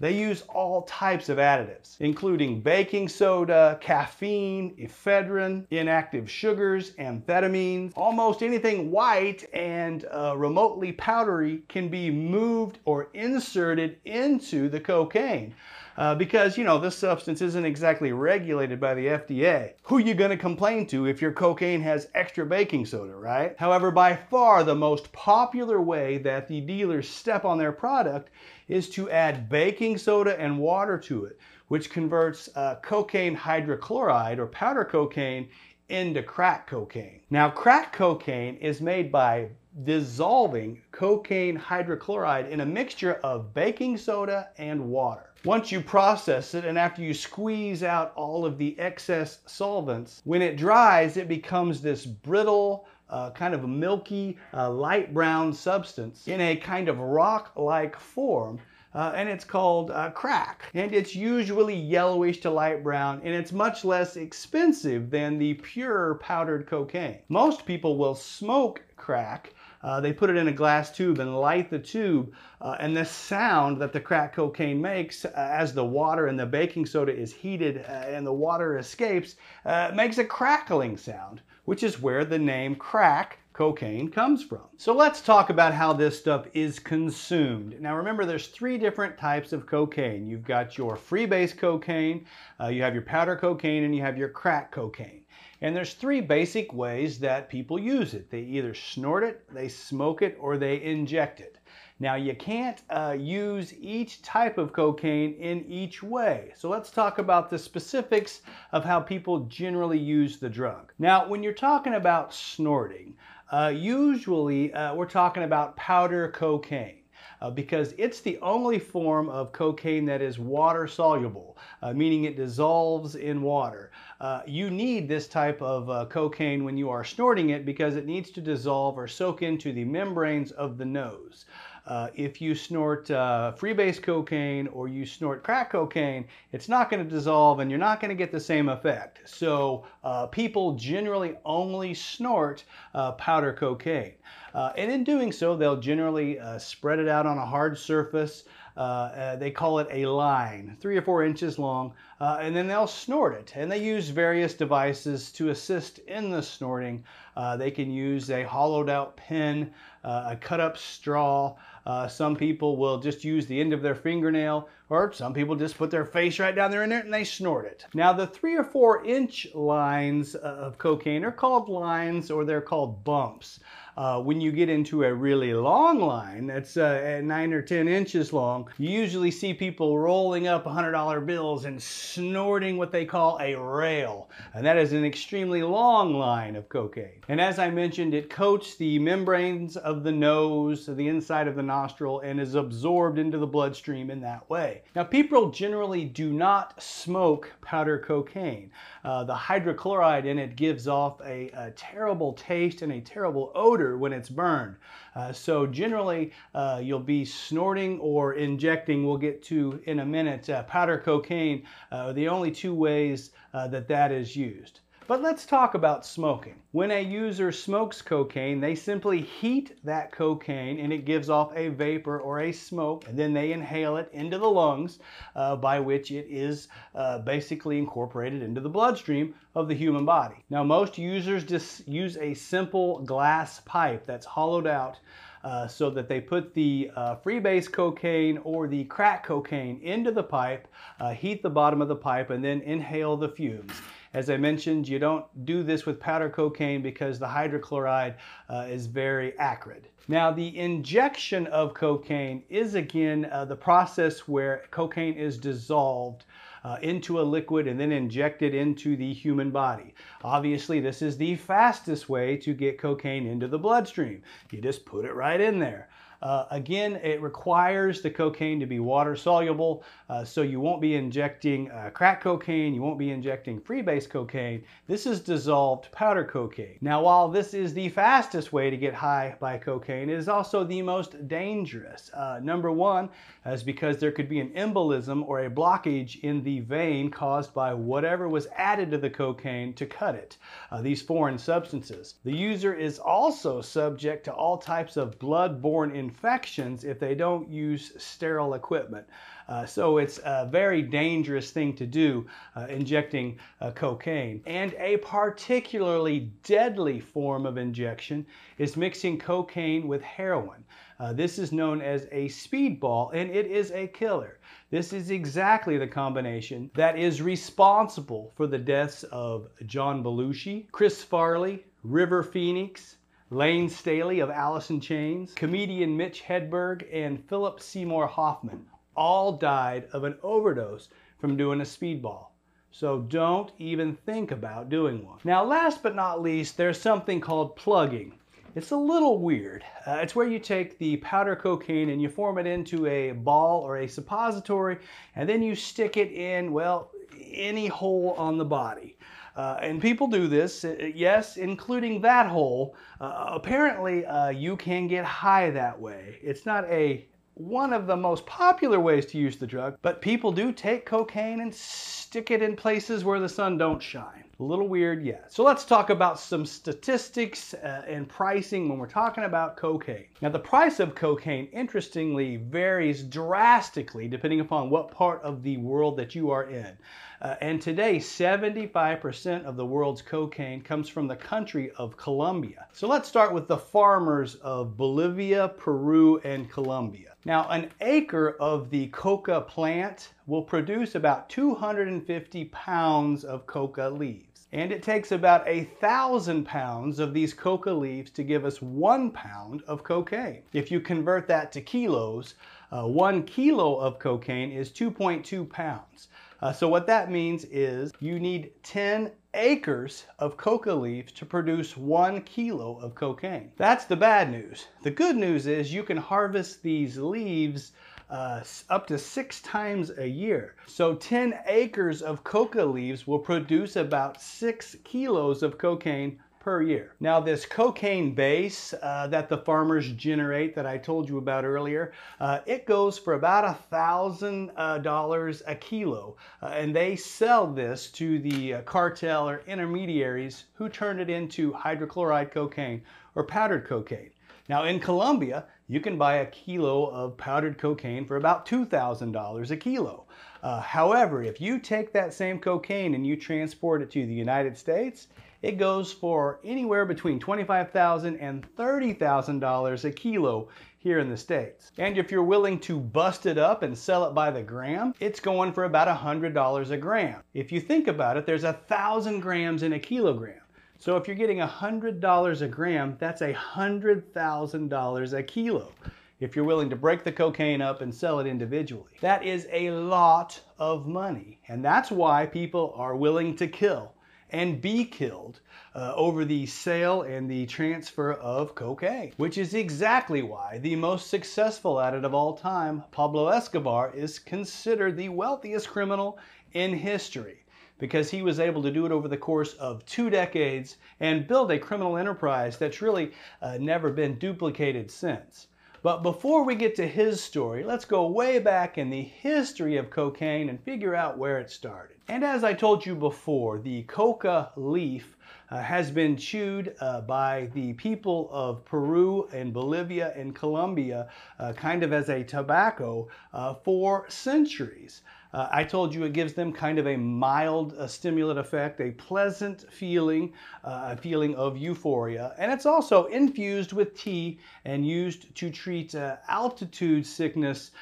They 0.00 0.12
use 0.12 0.42
all 0.48 0.82
types 0.82 1.28
of 1.28 1.38
additives, 1.38 1.96
including 2.00 2.60
baking 2.60 3.08
soda, 3.08 3.78
caffeine, 3.80 4.74
ephedrine, 4.76 5.66
inactive 5.70 6.28
sugars, 6.28 6.92
amphetamines. 6.92 7.92
Almost 7.96 8.42
anything 8.42 8.90
white 8.90 9.44
and 9.52 10.04
uh, 10.12 10.34
remotely 10.36 10.92
powdery 10.92 11.62
can 11.68 11.88
be 11.88 12.10
moved 12.10 12.80
or 12.84 13.08
inserted 13.14 13.98
into 14.04 14.68
the 14.68 14.80
cocaine 14.80 15.54
uh, 15.96 16.14
because, 16.14 16.58
you 16.58 16.64
know, 16.64 16.78
this 16.78 16.96
substance 16.96 17.40
isn't 17.40 17.64
exactly 17.64 18.12
regulated 18.12 18.80
by 18.80 18.94
the 18.94 19.06
FDA. 19.06 19.74
Who 19.84 19.98
are 19.98 20.00
you 20.00 20.14
to 20.14 20.36
complain 20.36 20.86
to 20.88 21.06
if 21.06 21.22
your 21.22 21.32
cocaine 21.32 21.80
has 21.82 22.08
extra 22.14 22.44
baking 22.44 22.86
soda, 22.86 23.14
right? 23.14 23.54
However, 23.58 23.90
by 23.90 24.16
far 24.16 24.64
the 24.64 24.74
most 24.74 25.12
popular 25.12 25.80
way 25.80 26.18
that 26.18 26.48
the 26.48 26.60
dealers 26.60 27.08
step 27.08 27.44
on 27.44 27.58
their 27.58 27.72
product 27.72 28.30
is 28.68 28.88
to 28.90 29.10
add 29.10 29.48
baking 29.48 29.98
soda 29.98 30.38
and 30.40 30.58
water 30.58 30.98
to 30.98 31.26
it, 31.26 31.38
which 31.68 31.90
converts 31.90 32.48
uh, 32.56 32.76
cocaine 32.82 33.36
hydrochloride 33.36 34.38
or 34.38 34.46
powder 34.46 34.84
cocaine 34.84 35.48
into 35.88 36.22
crack 36.22 36.66
cocaine. 36.66 37.20
Now, 37.30 37.50
crack 37.50 37.92
cocaine 37.92 38.56
is 38.56 38.80
made 38.80 39.12
by 39.12 39.50
dissolving 39.84 40.80
cocaine 40.92 41.58
hydrochloride 41.58 42.48
in 42.48 42.60
a 42.60 42.66
mixture 42.66 43.14
of 43.22 43.52
baking 43.52 43.98
soda 43.98 44.48
and 44.56 44.88
water. 44.88 45.33
Once 45.44 45.70
you 45.70 45.78
process 45.78 46.54
it 46.54 46.64
and 46.64 46.78
after 46.78 47.02
you 47.02 47.12
squeeze 47.12 47.82
out 47.82 48.14
all 48.16 48.46
of 48.46 48.56
the 48.56 48.78
excess 48.78 49.40
solvents, 49.44 50.22
when 50.24 50.40
it 50.40 50.56
dries, 50.56 51.18
it 51.18 51.28
becomes 51.28 51.82
this 51.82 52.06
brittle, 52.06 52.86
uh, 53.10 53.30
kind 53.30 53.52
of 53.52 53.68
milky, 53.68 54.38
uh, 54.54 54.70
light 54.70 55.12
brown 55.12 55.52
substance 55.52 56.26
in 56.28 56.40
a 56.40 56.56
kind 56.56 56.88
of 56.88 56.98
rock-like 56.98 57.94
form. 57.98 58.58
Uh, 58.94 59.12
and 59.16 59.28
it's 59.28 59.44
called 59.44 59.90
uh, 59.90 60.08
crack. 60.12 60.70
And 60.72 60.94
it's 60.94 61.16
usually 61.16 61.74
yellowish 61.74 62.40
to 62.42 62.50
light 62.50 62.82
brown, 62.82 63.20
and 63.24 63.34
it's 63.34 63.52
much 63.52 63.84
less 63.84 64.16
expensive 64.16 65.10
than 65.10 65.36
the 65.36 65.54
pure 65.54 66.14
powdered 66.22 66.66
cocaine. 66.66 67.18
Most 67.28 67.66
people 67.66 67.98
will 67.98 68.14
smoke 68.14 68.80
crack 68.96 69.52
uh, 69.84 70.00
they 70.00 70.14
put 70.14 70.30
it 70.30 70.36
in 70.36 70.48
a 70.48 70.52
glass 70.52 70.90
tube 70.90 71.18
and 71.18 71.38
light 71.38 71.68
the 71.68 71.78
tube, 71.78 72.32
uh, 72.62 72.76
and 72.80 72.96
the 72.96 73.04
sound 73.04 73.78
that 73.80 73.92
the 73.92 74.00
crack 74.00 74.34
cocaine 74.34 74.80
makes 74.80 75.26
uh, 75.26 75.30
as 75.34 75.74
the 75.74 75.84
water 75.84 76.28
and 76.28 76.40
the 76.40 76.46
baking 76.46 76.86
soda 76.86 77.14
is 77.14 77.34
heated 77.34 77.84
uh, 77.86 77.92
and 77.92 78.26
the 78.26 78.32
water 78.32 78.78
escapes 78.78 79.36
uh, 79.66 79.92
makes 79.94 80.16
a 80.16 80.24
crackling 80.24 80.96
sound, 80.96 81.42
which 81.66 81.82
is 81.82 82.00
where 82.00 82.24
the 82.24 82.38
name 82.38 82.74
crack 82.74 83.38
cocaine 83.52 84.10
comes 84.10 84.42
from. 84.42 84.62
So 84.78 84.94
let's 84.94 85.20
talk 85.20 85.50
about 85.50 85.74
how 85.74 85.92
this 85.92 86.18
stuff 86.18 86.46
is 86.54 86.78
consumed. 86.78 87.80
Now 87.80 87.96
remember 87.96 88.24
there's 88.24 88.48
three 88.48 88.78
different 88.78 89.18
types 89.18 89.52
of 89.52 89.66
cocaine. 89.66 90.26
You've 90.26 90.44
got 90.44 90.78
your 90.78 90.96
freebase 90.96 91.56
cocaine, 91.56 92.26
uh, 92.58 92.68
you 92.68 92.82
have 92.82 92.94
your 92.94 93.02
powder 93.02 93.36
cocaine, 93.36 93.84
and 93.84 93.94
you 93.94 94.00
have 94.00 94.16
your 94.16 94.30
crack 94.30 94.72
cocaine. 94.72 95.23
And 95.60 95.74
there's 95.74 95.94
three 95.94 96.20
basic 96.20 96.72
ways 96.72 97.18
that 97.20 97.48
people 97.48 97.78
use 97.78 98.14
it. 98.14 98.30
They 98.30 98.40
either 98.40 98.74
snort 98.74 99.24
it, 99.24 99.52
they 99.52 99.68
smoke 99.68 100.22
it, 100.22 100.36
or 100.40 100.56
they 100.56 100.82
inject 100.82 101.40
it. 101.40 101.58
Now 102.00 102.16
you 102.16 102.34
can't 102.34 102.82
uh, 102.90 103.16
use 103.18 103.72
each 103.78 104.20
type 104.22 104.58
of 104.58 104.72
cocaine 104.72 105.34
in 105.34 105.64
each 105.66 106.02
way. 106.02 106.52
So 106.56 106.68
let's 106.68 106.90
talk 106.90 107.18
about 107.18 107.48
the 107.48 107.58
specifics 107.58 108.42
of 108.72 108.84
how 108.84 108.98
people 108.98 109.40
generally 109.46 109.98
use 109.98 110.38
the 110.38 110.50
drug. 110.50 110.92
Now 110.98 111.28
when 111.28 111.42
you're 111.42 111.52
talking 111.52 111.94
about 111.94 112.34
snorting, 112.34 113.16
uh, 113.52 113.72
usually 113.74 114.74
uh, 114.74 114.94
we're 114.94 115.06
talking 115.06 115.44
about 115.44 115.76
powder 115.76 116.32
cocaine 116.32 117.03
uh, 117.44 117.50
because 117.50 117.92
it's 117.98 118.22
the 118.22 118.38
only 118.38 118.78
form 118.78 119.28
of 119.28 119.52
cocaine 119.52 120.06
that 120.06 120.22
is 120.22 120.38
water 120.38 120.88
soluble, 120.88 121.58
uh, 121.82 121.92
meaning 121.92 122.24
it 122.24 122.38
dissolves 122.38 123.16
in 123.16 123.42
water. 123.42 123.90
Uh, 124.18 124.40
you 124.46 124.70
need 124.70 125.06
this 125.06 125.28
type 125.28 125.60
of 125.60 125.90
uh, 125.90 126.06
cocaine 126.06 126.64
when 126.64 126.78
you 126.78 126.88
are 126.88 127.04
snorting 127.04 127.50
it 127.50 127.66
because 127.66 127.96
it 127.96 128.06
needs 128.06 128.30
to 128.30 128.40
dissolve 128.40 128.96
or 128.96 129.06
soak 129.06 129.42
into 129.42 129.74
the 129.74 129.84
membranes 129.84 130.52
of 130.52 130.78
the 130.78 130.86
nose. 130.86 131.44
Uh, 131.86 132.08
if 132.14 132.40
you 132.40 132.54
snort 132.54 133.10
uh, 133.10 133.52
freebase 133.58 134.02
cocaine 134.02 134.66
or 134.68 134.88
you 134.88 135.04
snort 135.04 135.42
crack 135.42 135.70
cocaine, 135.70 136.24
it's 136.52 136.68
not 136.68 136.88
going 136.88 137.02
to 137.02 137.08
dissolve 137.08 137.60
and 137.60 137.70
you're 137.70 137.78
not 137.78 138.00
going 138.00 138.08
to 138.08 138.14
get 138.14 138.32
the 138.32 138.40
same 138.40 138.70
effect. 138.70 139.20
So 139.28 139.84
uh, 140.02 140.26
people 140.26 140.72
generally 140.76 141.34
only 141.44 141.92
snort 141.92 142.64
uh, 142.94 143.12
powder 143.12 143.52
cocaine. 143.52 144.14
Uh, 144.54 144.72
and 144.76 144.90
in 144.90 145.04
doing 145.04 145.32
so, 145.32 145.56
they'll 145.56 145.80
generally 145.80 146.38
uh, 146.38 146.58
spread 146.58 146.98
it 146.98 147.08
out 147.08 147.26
on 147.26 147.38
a 147.38 147.44
hard 147.44 147.76
surface. 147.76 148.44
Uh, 148.76 149.36
they 149.36 149.52
call 149.52 149.78
it 149.78 149.86
a 149.92 150.04
line, 150.06 150.76
three 150.80 150.96
or 150.96 151.02
four 151.02 151.22
inches 151.24 151.60
long, 151.60 151.92
uh, 152.20 152.38
and 152.40 152.56
then 152.56 152.66
they'll 152.66 152.88
snort 152.88 153.32
it. 153.34 153.52
And 153.54 153.70
they 153.70 153.78
use 153.78 154.08
various 154.08 154.54
devices 154.54 155.30
to 155.32 155.50
assist 155.50 155.98
in 156.00 156.30
the 156.30 156.42
snorting. 156.42 157.04
Uh, 157.36 157.56
they 157.56 157.70
can 157.70 157.88
use 157.90 158.30
a 158.30 158.42
hollowed 158.42 158.90
out 158.90 159.16
pen, 159.16 159.72
a 160.02 160.36
cut 160.40 160.60
up 160.60 160.76
straw. 160.76 161.54
Uh, 161.86 162.08
some 162.08 162.34
people 162.34 162.76
will 162.76 162.98
just 162.98 163.24
use 163.24 163.46
the 163.46 163.60
end 163.60 163.72
of 163.72 163.82
their 163.82 163.94
fingernail, 163.94 164.68
or 164.88 165.12
some 165.12 165.32
people 165.32 165.56
just 165.56 165.78
put 165.78 165.90
their 165.90 166.04
face 166.04 166.38
right 166.38 166.54
down 166.54 166.70
there 166.70 166.84
in 166.84 166.92
it 166.92 167.04
and 167.04 167.14
they 167.14 167.24
snort 167.24 167.66
it. 167.66 167.84
Now, 167.94 168.12
the 168.12 168.26
three 168.26 168.56
or 168.56 168.64
four 168.64 169.04
inch 169.04 169.46
lines 169.54 170.34
of 170.34 170.78
cocaine 170.78 171.24
are 171.24 171.32
called 171.32 171.68
lines 171.68 172.30
or 172.30 172.44
they're 172.44 172.60
called 172.60 173.02
bumps. 173.04 173.60
Uh, 173.96 174.20
when 174.20 174.40
you 174.40 174.50
get 174.50 174.68
into 174.68 175.04
a 175.04 175.14
really 175.14 175.54
long 175.54 176.00
line 176.00 176.48
that's 176.48 176.76
uh, 176.76 177.20
nine 177.22 177.52
or 177.52 177.62
10 177.62 177.86
inches 177.86 178.32
long, 178.32 178.68
you 178.76 178.90
usually 178.90 179.30
see 179.30 179.54
people 179.54 179.96
rolling 179.96 180.48
up 180.48 180.64
$100 180.64 181.24
bills 181.26 181.64
and 181.64 181.80
snorting 181.80 182.76
what 182.76 182.90
they 182.90 183.04
call 183.04 183.38
a 183.40 183.54
rail. 183.54 184.28
And 184.52 184.66
that 184.66 184.76
is 184.76 184.92
an 184.92 185.04
extremely 185.04 185.62
long 185.62 186.14
line 186.14 186.56
of 186.56 186.68
cocaine. 186.68 187.22
And 187.28 187.40
as 187.40 187.60
I 187.60 187.70
mentioned, 187.70 188.14
it 188.14 188.28
coats 188.28 188.74
the 188.74 188.98
membranes 188.98 189.76
of 189.76 190.02
the 190.02 190.12
nose, 190.12 190.86
the 190.86 191.06
inside 191.06 191.46
of 191.46 191.54
the 191.54 191.62
nostril, 191.62 192.18
and 192.20 192.40
is 192.40 192.56
absorbed 192.56 193.20
into 193.20 193.38
the 193.38 193.46
bloodstream 193.46 194.10
in 194.10 194.20
that 194.22 194.50
way. 194.50 194.73
Now, 194.94 195.04
people 195.04 195.50
generally 195.50 196.04
do 196.04 196.32
not 196.32 196.82
smoke 196.82 197.52
powder 197.60 197.98
cocaine. 197.98 198.70
Uh, 199.04 199.24
the 199.24 199.34
hydrochloride 199.34 200.24
in 200.24 200.38
it 200.38 200.56
gives 200.56 200.88
off 200.88 201.20
a, 201.20 201.50
a 201.50 201.72
terrible 201.72 202.32
taste 202.32 202.82
and 202.82 202.92
a 202.92 203.00
terrible 203.00 203.52
odor 203.54 203.98
when 203.98 204.12
it's 204.12 204.28
burned. 204.28 204.76
Uh, 205.14 205.32
so 205.32 205.66
generally, 205.66 206.32
uh, 206.54 206.80
you'll 206.82 207.00
be 207.00 207.24
snorting 207.24 207.98
or 208.00 208.34
injecting. 208.34 209.06
We'll 209.06 209.16
get 209.16 209.42
to 209.44 209.80
in 209.84 210.00
a 210.00 210.06
minute. 210.06 210.48
Uh, 210.48 210.62
powder 210.64 210.98
cocaine 210.98 211.64
uh, 211.90 212.12
the 212.12 212.28
only 212.28 212.50
two 212.50 212.74
ways 212.74 213.30
uh, 213.52 213.68
that 213.68 213.88
that 213.88 214.12
is 214.12 214.36
used. 214.36 214.80
But 215.06 215.20
let's 215.20 215.44
talk 215.44 215.74
about 215.74 216.06
smoking. 216.06 216.54
When 216.72 216.90
a 216.90 217.02
user 217.02 217.52
smokes 217.52 218.00
cocaine, 218.00 218.58
they 218.58 218.74
simply 218.74 219.20
heat 219.20 219.76
that 219.84 220.10
cocaine 220.10 220.80
and 220.80 220.94
it 220.94 221.04
gives 221.04 221.28
off 221.28 221.52
a 221.54 221.68
vapor 221.68 222.20
or 222.20 222.40
a 222.40 222.52
smoke, 222.52 223.06
and 223.06 223.18
then 223.18 223.34
they 223.34 223.52
inhale 223.52 223.98
it 223.98 224.08
into 224.14 224.38
the 224.38 224.48
lungs, 224.48 225.00
uh, 225.36 225.56
by 225.56 225.78
which 225.78 226.10
it 226.10 226.26
is 226.30 226.68
uh, 226.94 227.18
basically 227.18 227.76
incorporated 227.76 228.42
into 228.42 228.62
the 228.62 228.68
bloodstream 228.70 229.34
of 229.54 229.68
the 229.68 229.74
human 229.74 230.06
body. 230.06 230.36
Now, 230.48 230.64
most 230.64 230.96
users 230.96 231.44
just 231.44 231.86
use 231.86 232.16
a 232.16 232.32
simple 232.32 233.00
glass 233.00 233.60
pipe 233.66 234.06
that's 234.06 234.24
hollowed 234.24 234.66
out 234.66 234.98
uh, 235.44 235.68
so 235.68 235.90
that 235.90 236.08
they 236.08 236.22
put 236.22 236.54
the 236.54 236.90
uh, 236.96 237.16
freebase 237.16 237.70
cocaine 237.70 238.38
or 238.38 238.66
the 238.66 238.84
crack 238.84 239.22
cocaine 239.26 239.82
into 239.82 240.10
the 240.10 240.22
pipe, 240.22 240.66
uh, 240.98 241.12
heat 241.12 241.42
the 241.42 241.50
bottom 241.50 241.82
of 241.82 241.88
the 241.88 241.94
pipe, 241.94 242.30
and 242.30 242.42
then 242.42 242.62
inhale 242.62 243.18
the 243.18 243.28
fumes. 243.28 243.82
As 244.14 244.30
I 244.30 244.36
mentioned, 244.36 244.86
you 244.86 245.00
don't 245.00 245.26
do 245.44 245.64
this 245.64 245.86
with 245.86 245.98
powder 245.98 246.30
cocaine 246.30 246.82
because 246.82 247.18
the 247.18 247.26
hydrochloride 247.26 248.14
uh, 248.48 248.66
is 248.70 248.86
very 248.86 249.36
acrid. 249.38 249.88
Now, 250.06 250.30
the 250.30 250.56
injection 250.56 251.48
of 251.48 251.74
cocaine 251.74 252.44
is 252.48 252.76
again 252.76 253.28
uh, 253.32 253.44
the 253.44 253.56
process 253.56 254.28
where 254.28 254.62
cocaine 254.70 255.14
is 255.14 255.36
dissolved 255.36 256.26
uh, 256.62 256.76
into 256.80 257.20
a 257.20 257.22
liquid 257.22 257.66
and 257.66 257.78
then 257.80 257.90
injected 257.90 258.54
into 258.54 258.96
the 258.96 259.12
human 259.12 259.50
body. 259.50 259.94
Obviously, 260.22 260.78
this 260.78 261.02
is 261.02 261.16
the 261.16 261.34
fastest 261.34 262.08
way 262.08 262.36
to 262.36 262.54
get 262.54 262.78
cocaine 262.78 263.26
into 263.26 263.48
the 263.48 263.58
bloodstream. 263.58 264.22
You 264.52 264.60
just 264.60 264.86
put 264.86 265.04
it 265.04 265.14
right 265.14 265.40
in 265.40 265.58
there. 265.58 265.88
Uh, 266.24 266.46
again, 266.52 266.96
it 266.96 267.20
requires 267.20 268.00
the 268.00 268.10
cocaine 268.10 268.58
to 268.58 268.64
be 268.64 268.80
water 268.80 269.14
soluble, 269.14 269.84
uh, 270.08 270.24
so 270.24 270.40
you 270.40 270.58
won't 270.58 270.80
be 270.80 270.94
injecting 270.94 271.70
uh, 271.70 271.90
crack 271.92 272.22
cocaine, 272.22 272.72
you 272.72 272.80
won't 272.80 272.98
be 272.98 273.10
injecting 273.10 273.60
freebase 273.60 274.08
cocaine. 274.08 274.64
This 274.86 275.06
is 275.06 275.20
dissolved 275.20 275.92
powder 275.92 276.24
cocaine. 276.24 276.78
Now, 276.80 277.02
while 277.02 277.28
this 277.28 277.52
is 277.52 277.74
the 277.74 277.90
fastest 277.90 278.54
way 278.54 278.70
to 278.70 278.76
get 278.78 278.94
high 278.94 279.36
by 279.38 279.58
cocaine, 279.58 280.08
it 280.08 280.16
is 280.16 280.26
also 280.26 280.64
the 280.64 280.80
most 280.80 281.28
dangerous. 281.28 282.10
Uh, 282.14 282.40
number 282.42 282.72
one 282.72 283.10
is 283.44 283.62
because 283.62 283.98
there 283.98 284.12
could 284.12 284.30
be 284.30 284.40
an 284.40 284.48
embolism 284.50 285.22
or 285.28 285.44
a 285.44 285.50
blockage 285.50 286.20
in 286.24 286.42
the 286.42 286.60
vein 286.60 287.10
caused 287.10 287.52
by 287.52 287.74
whatever 287.74 288.30
was 288.30 288.48
added 288.56 288.90
to 288.90 288.96
the 288.96 289.10
cocaine 289.10 289.74
to 289.74 289.84
cut 289.84 290.14
it, 290.14 290.38
uh, 290.70 290.80
these 290.80 291.02
foreign 291.02 291.36
substances. 291.36 292.14
The 292.24 292.32
user 292.32 292.72
is 292.72 292.98
also 292.98 293.60
subject 293.60 294.24
to 294.24 294.32
all 294.32 294.56
types 294.56 294.96
of 294.96 295.18
blood-borne 295.18 295.90
infections 295.90 296.13
infections 296.14 296.84
if 296.84 297.00
they 297.00 297.12
don't 297.12 297.48
use 297.50 297.92
sterile 297.98 298.54
equipment. 298.54 299.04
Uh, 299.48 299.66
so 299.66 299.98
it's 299.98 300.20
a 300.24 300.48
very 300.48 300.80
dangerous 300.80 301.50
thing 301.50 301.74
to 301.74 301.86
do, 301.86 302.24
uh, 302.54 302.66
injecting 302.68 303.36
uh, 303.60 303.72
cocaine. 303.72 304.40
And 304.46 304.74
a 304.78 304.98
particularly 304.98 306.30
deadly 306.44 307.00
form 307.00 307.46
of 307.46 307.58
injection 307.58 308.24
is 308.58 308.76
mixing 308.76 309.18
cocaine 309.18 309.88
with 309.88 310.02
heroin. 310.02 310.64
Uh, 311.00 311.12
this 311.12 311.36
is 311.40 311.50
known 311.50 311.82
as 311.82 312.06
a 312.12 312.28
speedball, 312.28 313.10
and 313.12 313.28
it 313.28 313.46
is 313.46 313.72
a 313.72 313.88
killer. 313.88 314.38
This 314.70 314.92
is 314.92 315.10
exactly 315.10 315.76
the 315.78 315.88
combination 315.88 316.70
that 316.76 316.96
is 316.96 317.20
responsible 317.20 318.32
for 318.36 318.46
the 318.46 318.58
deaths 318.58 319.02
of 319.10 319.48
John 319.66 320.04
Belushi, 320.04 320.70
Chris 320.70 321.02
Farley, 321.02 321.64
River 321.82 322.22
Phoenix, 322.22 322.96
Layne 323.34 323.68
Staley 323.68 324.20
of 324.20 324.30
Alice 324.30 324.70
in 324.70 324.80
Chains, 324.80 325.32
comedian 325.34 325.96
Mitch 325.96 326.22
Hedberg, 326.22 326.86
and 326.92 327.28
Philip 327.28 327.58
Seymour 327.58 328.06
Hoffman 328.06 328.64
all 328.96 329.32
died 329.32 329.88
of 329.92 330.04
an 330.04 330.14
overdose 330.22 330.88
from 331.18 331.36
doing 331.36 331.60
a 331.60 331.64
speedball. 331.64 332.26
So 332.70 333.00
don't 333.00 333.50
even 333.58 333.96
think 333.96 334.30
about 334.30 334.68
doing 334.68 335.04
one. 335.04 335.18
Now, 335.24 335.44
last 335.44 335.82
but 335.82 335.96
not 335.96 336.22
least, 336.22 336.56
there's 336.56 336.80
something 336.80 337.20
called 337.20 337.56
plugging. 337.56 338.14
It's 338.54 338.70
a 338.70 338.76
little 338.76 339.18
weird. 339.18 339.64
Uh, 339.84 339.98
it's 340.00 340.14
where 340.14 340.28
you 340.28 340.38
take 340.38 340.78
the 340.78 340.98
powder 340.98 341.34
cocaine 341.34 341.88
and 341.88 342.00
you 342.00 342.08
form 342.08 342.38
it 342.38 342.46
into 342.46 342.86
a 342.86 343.10
ball 343.10 343.62
or 343.62 343.78
a 343.78 343.88
suppository, 343.88 344.78
and 345.16 345.28
then 345.28 345.42
you 345.42 345.56
stick 345.56 345.96
it 345.96 346.12
in, 346.12 346.52
well, 346.52 346.92
any 347.32 347.66
hole 347.66 348.14
on 348.16 348.38
the 348.38 348.44
body. 348.44 348.96
Uh, 349.36 349.58
and 349.60 349.82
people 349.82 350.06
do 350.06 350.28
this, 350.28 350.64
uh, 350.64 350.76
yes, 350.94 351.36
including 351.36 352.00
that 352.00 352.26
hole. 352.26 352.76
Uh, 353.00 353.26
apparently, 353.28 354.06
uh, 354.06 354.28
you 354.28 354.56
can 354.56 354.86
get 354.86 355.04
high 355.04 355.50
that 355.50 355.78
way. 355.78 356.18
It's 356.22 356.46
not 356.46 356.64
a 356.66 357.06
one 357.36 357.72
of 357.72 357.88
the 357.88 357.96
most 357.96 358.24
popular 358.26 358.78
ways 358.78 359.06
to 359.06 359.18
use 359.18 359.36
the 359.36 359.46
drug, 359.46 359.76
but 359.82 360.00
people 360.00 360.30
do 360.30 360.52
take 360.52 360.86
cocaine 360.86 361.40
and 361.40 361.52
stick 361.52 362.30
it 362.30 362.42
in 362.42 362.54
places 362.54 363.04
where 363.04 363.18
the 363.18 363.28
sun 363.28 363.58
don't 363.58 363.82
shine. 363.82 364.24
A 364.38 364.42
little 364.42 364.68
weird, 364.68 365.04
yeah. 365.04 365.20
So 365.28 365.44
let's 365.44 365.64
talk 365.64 365.90
about 365.90 366.18
some 366.18 366.44
statistics 366.44 367.54
uh, 367.54 367.82
and 367.86 368.08
pricing 368.08 368.68
when 368.68 368.78
we're 368.78 368.86
talking 368.86 369.24
about 369.24 369.56
cocaine. 369.56 370.06
Now, 370.22 370.28
the 370.28 370.38
price 370.38 370.80
of 370.80 370.94
cocaine, 370.94 371.48
interestingly, 371.52 372.36
varies 372.36 373.02
drastically 373.02 374.08
depending 374.08 374.40
upon 374.40 374.70
what 374.70 374.90
part 374.90 375.22
of 375.22 375.42
the 375.42 375.56
world 375.58 375.96
that 375.98 376.14
you 376.14 376.30
are 376.30 376.44
in. 376.50 376.76
Uh, 377.20 377.36
and 377.40 377.60
today, 377.60 377.96
75% 377.96 379.44
of 379.44 379.56
the 379.56 379.64
world's 379.64 380.02
cocaine 380.02 380.60
comes 380.60 380.88
from 380.88 381.06
the 381.06 381.16
country 381.16 381.70
of 381.72 381.96
Colombia. 381.96 382.66
So 382.72 382.88
let's 382.88 383.08
start 383.08 383.32
with 383.32 383.48
the 383.48 383.56
farmers 383.56 384.34
of 384.36 384.76
Bolivia, 384.76 385.48
Peru, 385.56 386.20
and 386.24 386.50
Colombia. 386.50 387.14
Now, 387.24 387.48
an 387.48 387.70
acre 387.80 388.36
of 388.38 388.68
the 388.68 388.88
coca 388.88 389.40
plant 389.40 390.12
will 390.26 390.42
produce 390.42 390.94
about 390.94 391.30
250 391.30 392.44
pounds 392.46 393.24
of 393.24 393.46
coca 393.46 393.88
leaves. 393.88 394.46
And 394.52 394.70
it 394.70 394.82
takes 394.82 395.10
about 395.10 395.48
a 395.48 395.64
thousand 395.80 396.44
pounds 396.44 396.98
of 396.98 397.12
these 397.12 397.34
coca 397.34 397.72
leaves 397.72 398.10
to 398.12 398.22
give 398.22 398.44
us 398.44 398.62
one 398.62 399.10
pound 399.10 399.62
of 399.66 399.82
cocaine. 399.82 400.42
If 400.52 400.70
you 400.70 400.80
convert 400.80 401.26
that 401.28 401.50
to 401.52 401.60
kilos, 401.60 402.34
uh, 402.70 402.86
one 402.86 403.24
kilo 403.24 403.76
of 403.78 403.98
cocaine 403.98 404.52
is 404.52 404.70
2.2 404.70 405.48
pounds. 405.48 406.08
Uh, 406.44 406.52
so 406.52 406.68
what 406.68 406.86
that 406.86 407.10
means 407.10 407.46
is 407.46 407.90
you 408.00 408.20
need 408.20 408.50
10 408.64 409.10
acres 409.32 410.04
of 410.18 410.36
coca 410.36 410.74
leaves 410.74 411.10
to 411.10 411.24
produce 411.24 411.74
one 411.74 412.20
kilo 412.20 412.78
of 412.80 412.94
cocaine. 412.94 413.50
That's 413.56 413.86
the 413.86 413.96
bad 413.96 414.30
news. 414.30 414.66
The 414.82 414.90
good 414.90 415.16
news 415.16 415.46
is 415.46 415.72
you 415.72 415.82
can 415.82 415.96
harvest 415.96 416.62
these 416.62 416.98
leaves 416.98 417.72
uh, 418.10 418.42
up 418.68 418.86
to 418.88 418.98
six 418.98 419.40
times 419.40 419.90
a 419.96 420.06
year. 420.06 420.56
So 420.66 420.96
10 420.96 421.32
acres 421.46 422.02
of 422.02 422.24
coca 422.24 422.62
leaves 422.62 423.06
will 423.06 423.18
produce 423.18 423.76
about 423.76 424.20
six 424.20 424.76
kilos 424.84 425.42
of 425.42 425.56
cocaine 425.56 426.20
per 426.44 426.60
year. 426.60 426.92
Now 427.00 427.20
this 427.20 427.46
cocaine 427.46 428.14
base 428.14 428.74
uh, 428.82 429.06
that 429.06 429.30
the 429.30 429.38
farmers 429.38 429.90
generate 429.92 430.54
that 430.54 430.66
I 430.66 430.76
told 430.76 431.08
you 431.08 431.16
about 431.16 431.42
earlier, 431.42 431.94
uh, 432.20 432.40
it 432.44 432.66
goes 432.66 432.98
for 432.98 433.14
about 433.14 433.46
a 433.46 433.54
thousand 433.70 434.50
uh, 434.58 434.76
dollars 434.76 435.42
a 435.46 435.54
kilo 435.54 436.18
uh, 436.42 436.48
and 436.48 436.76
they 436.76 436.96
sell 436.96 437.46
this 437.46 437.90
to 437.92 438.18
the 438.18 438.54
uh, 438.54 438.60
cartel 438.62 439.26
or 439.26 439.40
intermediaries 439.46 440.44
who 440.52 440.68
turn 440.68 441.00
it 441.00 441.08
into 441.08 441.50
hydrochloride 441.54 442.30
cocaine 442.30 442.82
or 443.14 443.24
powdered 443.24 443.64
cocaine. 443.64 444.10
Now 444.46 444.64
in 444.64 444.80
Colombia, 444.80 445.46
you 445.66 445.80
can 445.80 445.96
buy 445.96 446.16
a 446.16 446.26
kilo 446.26 446.90
of 446.90 447.16
powdered 447.16 447.56
cocaine 447.56 448.04
for 448.04 448.18
about 448.18 448.44
$2,000 448.44 449.50
a 449.50 449.56
kilo. 449.56 450.04
Uh, 450.42 450.60
however, 450.60 451.22
if 451.22 451.40
you 451.40 451.58
take 451.58 451.90
that 451.94 452.12
same 452.12 452.38
cocaine 452.38 452.94
and 452.94 453.06
you 453.06 453.16
transport 453.16 453.80
it 453.80 453.90
to 453.92 454.04
the 454.04 454.12
United 454.12 454.58
States, 454.58 455.08
it 455.44 455.58
goes 455.58 455.92
for 455.92 456.40
anywhere 456.42 456.86
between 456.86 457.20
$25,000 457.20 458.16
and 458.18 458.46
$30,000 458.56 459.84
a 459.84 459.92
kilo 459.92 460.48
here 460.78 460.98
in 461.00 461.10
the 461.10 461.16
States. 461.18 461.70
And 461.76 461.98
if 461.98 462.10
you're 462.10 462.24
willing 462.24 462.58
to 462.60 462.80
bust 462.80 463.26
it 463.26 463.36
up 463.36 463.62
and 463.62 463.76
sell 463.76 464.06
it 464.06 464.14
by 464.14 464.30
the 464.30 464.42
gram, 464.42 464.94
it's 465.00 465.20
going 465.20 465.52
for 465.52 465.64
about 465.64 465.86
$100 465.86 466.70
a 466.70 466.76
gram. 466.78 467.22
If 467.34 467.52
you 467.52 467.60
think 467.60 467.88
about 467.88 468.16
it, 468.16 468.24
there's 468.24 468.44
a 468.44 468.54
thousand 468.54 469.20
grams 469.20 469.62
in 469.62 469.74
a 469.74 469.78
kilogram. 469.78 470.40
So 470.78 470.96
if 470.96 471.06
you're 471.06 471.14
getting 471.14 471.40
$100 471.40 472.40
a 472.40 472.48
gram, 472.48 472.96
that's 472.98 473.20
$100,000 473.20 475.12
a 475.12 475.22
kilo 475.22 475.72
if 476.20 476.34
you're 476.34 476.44
willing 476.46 476.70
to 476.70 476.76
break 476.76 477.04
the 477.04 477.12
cocaine 477.12 477.60
up 477.60 477.82
and 477.82 477.94
sell 477.94 478.18
it 478.18 478.26
individually. 478.26 478.92
That 479.02 479.24
is 479.24 479.46
a 479.52 479.72
lot 479.72 480.40
of 480.58 480.86
money. 480.86 481.40
And 481.48 481.62
that's 481.62 481.90
why 481.90 482.24
people 482.24 482.72
are 482.76 482.96
willing 482.96 483.36
to 483.36 483.46
kill 483.46 483.92
and 484.34 484.60
be 484.60 484.84
killed 484.84 485.38
uh, 485.76 485.92
over 485.94 486.24
the 486.24 486.44
sale 486.44 487.02
and 487.02 487.30
the 487.30 487.46
transfer 487.46 488.14
of 488.14 488.56
cocaine, 488.56 489.12
which 489.16 489.38
is 489.38 489.54
exactly 489.54 490.22
why 490.22 490.58
the 490.58 490.74
most 490.74 491.06
successful 491.06 491.80
at 491.80 491.94
it 491.94 492.04
of 492.04 492.14
all 492.14 492.36
time, 492.36 492.82
Pablo 492.90 493.28
Escobar, 493.28 493.94
is 493.94 494.18
considered 494.18 494.96
the 494.96 495.08
wealthiest 495.08 495.68
criminal 495.68 496.18
in 496.52 496.74
history 496.74 497.44
because 497.78 498.10
he 498.10 498.22
was 498.22 498.40
able 498.40 498.60
to 498.60 498.72
do 498.72 498.84
it 498.84 498.90
over 498.90 499.06
the 499.06 499.16
course 499.16 499.54
of 499.54 499.86
two 499.86 500.10
decades 500.10 500.78
and 500.98 501.28
build 501.28 501.52
a 501.52 501.58
criminal 501.58 501.96
enterprise 501.96 502.58
that's 502.58 502.82
really 502.82 503.12
uh, 503.40 503.56
never 503.60 503.92
been 503.92 504.18
duplicated 504.18 504.90
since. 504.90 505.46
But 505.84 506.02
before 506.02 506.44
we 506.44 506.54
get 506.54 506.74
to 506.76 506.86
his 506.88 507.22
story, 507.22 507.62
let's 507.62 507.84
go 507.84 508.06
way 508.06 508.38
back 508.38 508.78
in 508.78 508.88
the 508.88 509.02
history 509.02 509.76
of 509.76 509.90
cocaine 509.90 510.48
and 510.48 510.58
figure 510.58 510.94
out 510.94 511.18
where 511.18 511.38
it 511.38 511.50
started. 511.50 511.98
And 512.08 512.24
as 512.24 512.42
I 512.42 512.54
told 512.54 512.86
you 512.86 512.94
before, 512.94 513.58
the 513.58 513.82
coca 513.82 514.50
leaf 514.56 515.14
uh, 515.50 515.58
has 515.58 515.90
been 515.90 516.16
chewed 516.16 516.74
uh, 516.80 517.00
by 517.02 517.48
the 517.54 517.72
people 517.74 518.28
of 518.32 518.64
Peru 518.64 519.28
and 519.32 519.52
Bolivia 519.52 520.12
and 520.16 520.34
Colombia 520.34 521.08
uh, 521.38 521.52
kind 521.52 521.82
of 521.82 521.92
as 521.92 522.08
a 522.08 522.24
tobacco 522.24 523.08
uh, 523.32 523.54
for 523.54 524.08
centuries. 524.08 525.02
Uh, 525.32 525.48
I 525.50 525.64
told 525.64 525.92
you 525.92 526.04
it 526.04 526.12
gives 526.12 526.32
them 526.32 526.52
kind 526.52 526.78
of 526.78 526.86
a 526.86 526.96
mild 526.96 527.74
uh, 527.74 527.88
stimulant 527.88 528.38
effect, 528.38 528.80
a 528.80 528.92
pleasant 528.92 529.70
feeling, 529.72 530.32
a 530.62 530.96
feeling 530.96 531.34
of 531.34 531.56
euphoria. 531.56 532.34
And 532.38 532.52
it's 532.52 532.66
also 532.66 533.06
infused 533.06 533.72
with 533.72 533.98
tea 533.98 534.38
and 534.64 534.86
used 534.86 535.34
to 535.34 535.50
treat 535.50 535.94
altitude 536.28 537.04
sickness 537.04 537.72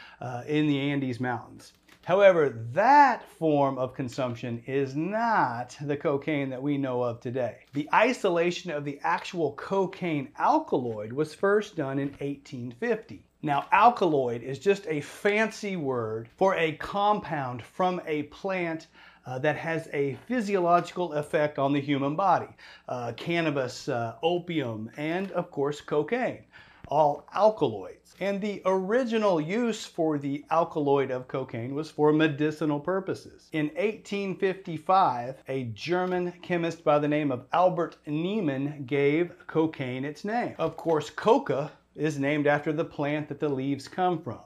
in 0.46 0.66
the 0.66 0.78
Andes 0.78 1.20
Mountains. 1.20 1.74
However, 2.04 2.48
that 2.72 3.22
form 3.38 3.78
of 3.78 3.94
consumption 3.94 4.62
is 4.66 4.96
not 4.96 5.76
the 5.80 5.96
cocaine 5.96 6.50
that 6.50 6.62
we 6.62 6.76
know 6.76 7.02
of 7.02 7.20
today. 7.20 7.58
The 7.74 7.88
isolation 7.94 8.72
of 8.72 8.84
the 8.84 8.98
actual 9.04 9.52
cocaine 9.52 10.32
alkaloid 10.36 11.12
was 11.12 11.32
first 11.32 11.76
done 11.76 12.00
in 12.00 12.08
1850. 12.08 13.24
Now, 13.42 13.66
alkaloid 13.70 14.42
is 14.42 14.58
just 14.58 14.86
a 14.88 15.00
fancy 15.00 15.76
word 15.76 16.28
for 16.36 16.56
a 16.56 16.72
compound 16.72 17.62
from 17.62 18.00
a 18.04 18.24
plant 18.24 18.88
uh, 19.24 19.38
that 19.38 19.56
has 19.56 19.88
a 19.92 20.14
physiological 20.26 21.12
effect 21.12 21.58
on 21.58 21.72
the 21.72 21.80
human 21.80 22.16
body. 22.16 22.48
Uh, 22.88 23.12
cannabis, 23.16 23.88
uh, 23.88 24.16
opium, 24.22 24.90
and 24.96 25.30
of 25.32 25.50
course 25.50 25.80
cocaine, 25.80 26.44
all 26.92 27.26
alkaloids. 27.34 28.14
And 28.20 28.38
the 28.38 28.60
original 28.66 29.40
use 29.40 29.86
for 29.86 30.18
the 30.18 30.44
alkaloid 30.50 31.10
of 31.10 31.26
cocaine 31.26 31.74
was 31.74 31.90
for 31.90 32.12
medicinal 32.12 32.78
purposes. 32.78 33.48
In 33.52 33.68
1855, 33.68 35.42
a 35.48 35.64
German 35.72 36.32
chemist 36.42 36.84
by 36.84 36.98
the 36.98 37.08
name 37.08 37.32
of 37.32 37.46
Albert 37.50 37.96
Niemann 38.06 38.84
gave 38.84 39.32
cocaine 39.46 40.04
its 40.04 40.22
name. 40.22 40.54
Of 40.58 40.76
course, 40.76 41.08
coca 41.08 41.72
is 41.96 42.18
named 42.18 42.46
after 42.46 42.74
the 42.74 42.84
plant 42.84 43.26
that 43.30 43.40
the 43.40 43.48
leaves 43.48 43.88
come 43.88 44.20
from. 44.20 44.40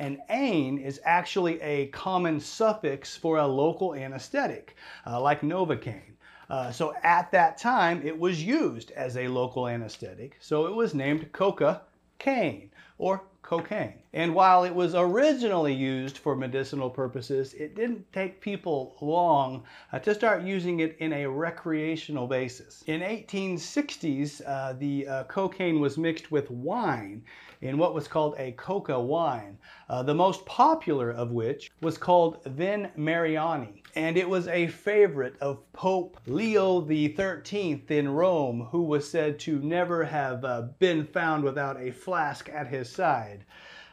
And 0.00 0.18
ain 0.28 0.78
is 0.78 1.00
actually 1.04 1.60
a 1.60 1.86
common 1.86 2.40
suffix 2.40 3.16
for 3.16 3.36
a 3.38 3.46
local 3.46 3.94
anesthetic, 3.94 4.74
uh, 5.06 5.20
like 5.20 5.42
Novocaine. 5.42 6.16
Uh, 6.50 6.72
so 6.72 6.94
at 7.04 7.30
that 7.30 7.58
time, 7.58 8.02
it 8.04 8.18
was 8.18 8.42
used 8.42 8.90
as 8.90 9.16
a 9.16 9.28
local 9.28 9.68
anesthetic, 9.68 10.36
so 10.40 10.66
it 10.66 10.74
was 10.74 10.94
named 10.94 11.30
coca 11.30 11.82
cane 12.22 12.70
or 12.98 13.24
cocaine. 13.42 14.01
And 14.14 14.34
while 14.34 14.64
it 14.64 14.74
was 14.74 14.94
originally 14.94 15.72
used 15.72 16.18
for 16.18 16.36
medicinal 16.36 16.90
purposes, 16.90 17.54
it 17.54 17.74
didn't 17.74 18.12
take 18.12 18.42
people 18.42 18.94
long 19.00 19.64
uh, 19.90 20.00
to 20.00 20.14
start 20.14 20.42
using 20.42 20.80
it 20.80 20.98
in 20.98 21.14
a 21.14 21.26
recreational 21.26 22.26
basis. 22.26 22.84
In 22.86 23.00
1860s, 23.00 24.42
uh, 24.46 24.74
the 24.74 25.08
uh, 25.08 25.24
cocaine 25.24 25.80
was 25.80 25.96
mixed 25.96 26.30
with 26.30 26.50
wine 26.50 27.24
in 27.62 27.78
what 27.78 27.94
was 27.94 28.06
called 28.06 28.34
a 28.36 28.52
coca 28.52 29.00
wine, 29.00 29.56
uh, 29.88 30.02
the 30.02 30.14
most 30.14 30.44
popular 30.44 31.10
of 31.10 31.30
which 31.30 31.70
was 31.80 31.96
called 31.96 32.44
Vin 32.44 32.90
Mariani. 32.96 33.82
And 33.94 34.18
it 34.18 34.28
was 34.28 34.46
a 34.46 34.66
favorite 34.66 35.36
of 35.40 35.72
Pope 35.72 36.18
Leo 36.26 36.86
XIII 36.86 37.82
in 37.88 38.10
Rome, 38.10 38.68
who 38.72 38.82
was 38.82 39.10
said 39.10 39.38
to 39.40 39.58
never 39.60 40.04
have 40.04 40.44
uh, 40.44 40.62
been 40.78 41.06
found 41.06 41.44
without 41.44 41.80
a 41.80 41.92
flask 41.92 42.50
at 42.50 42.66
his 42.66 42.90
side. 42.90 43.46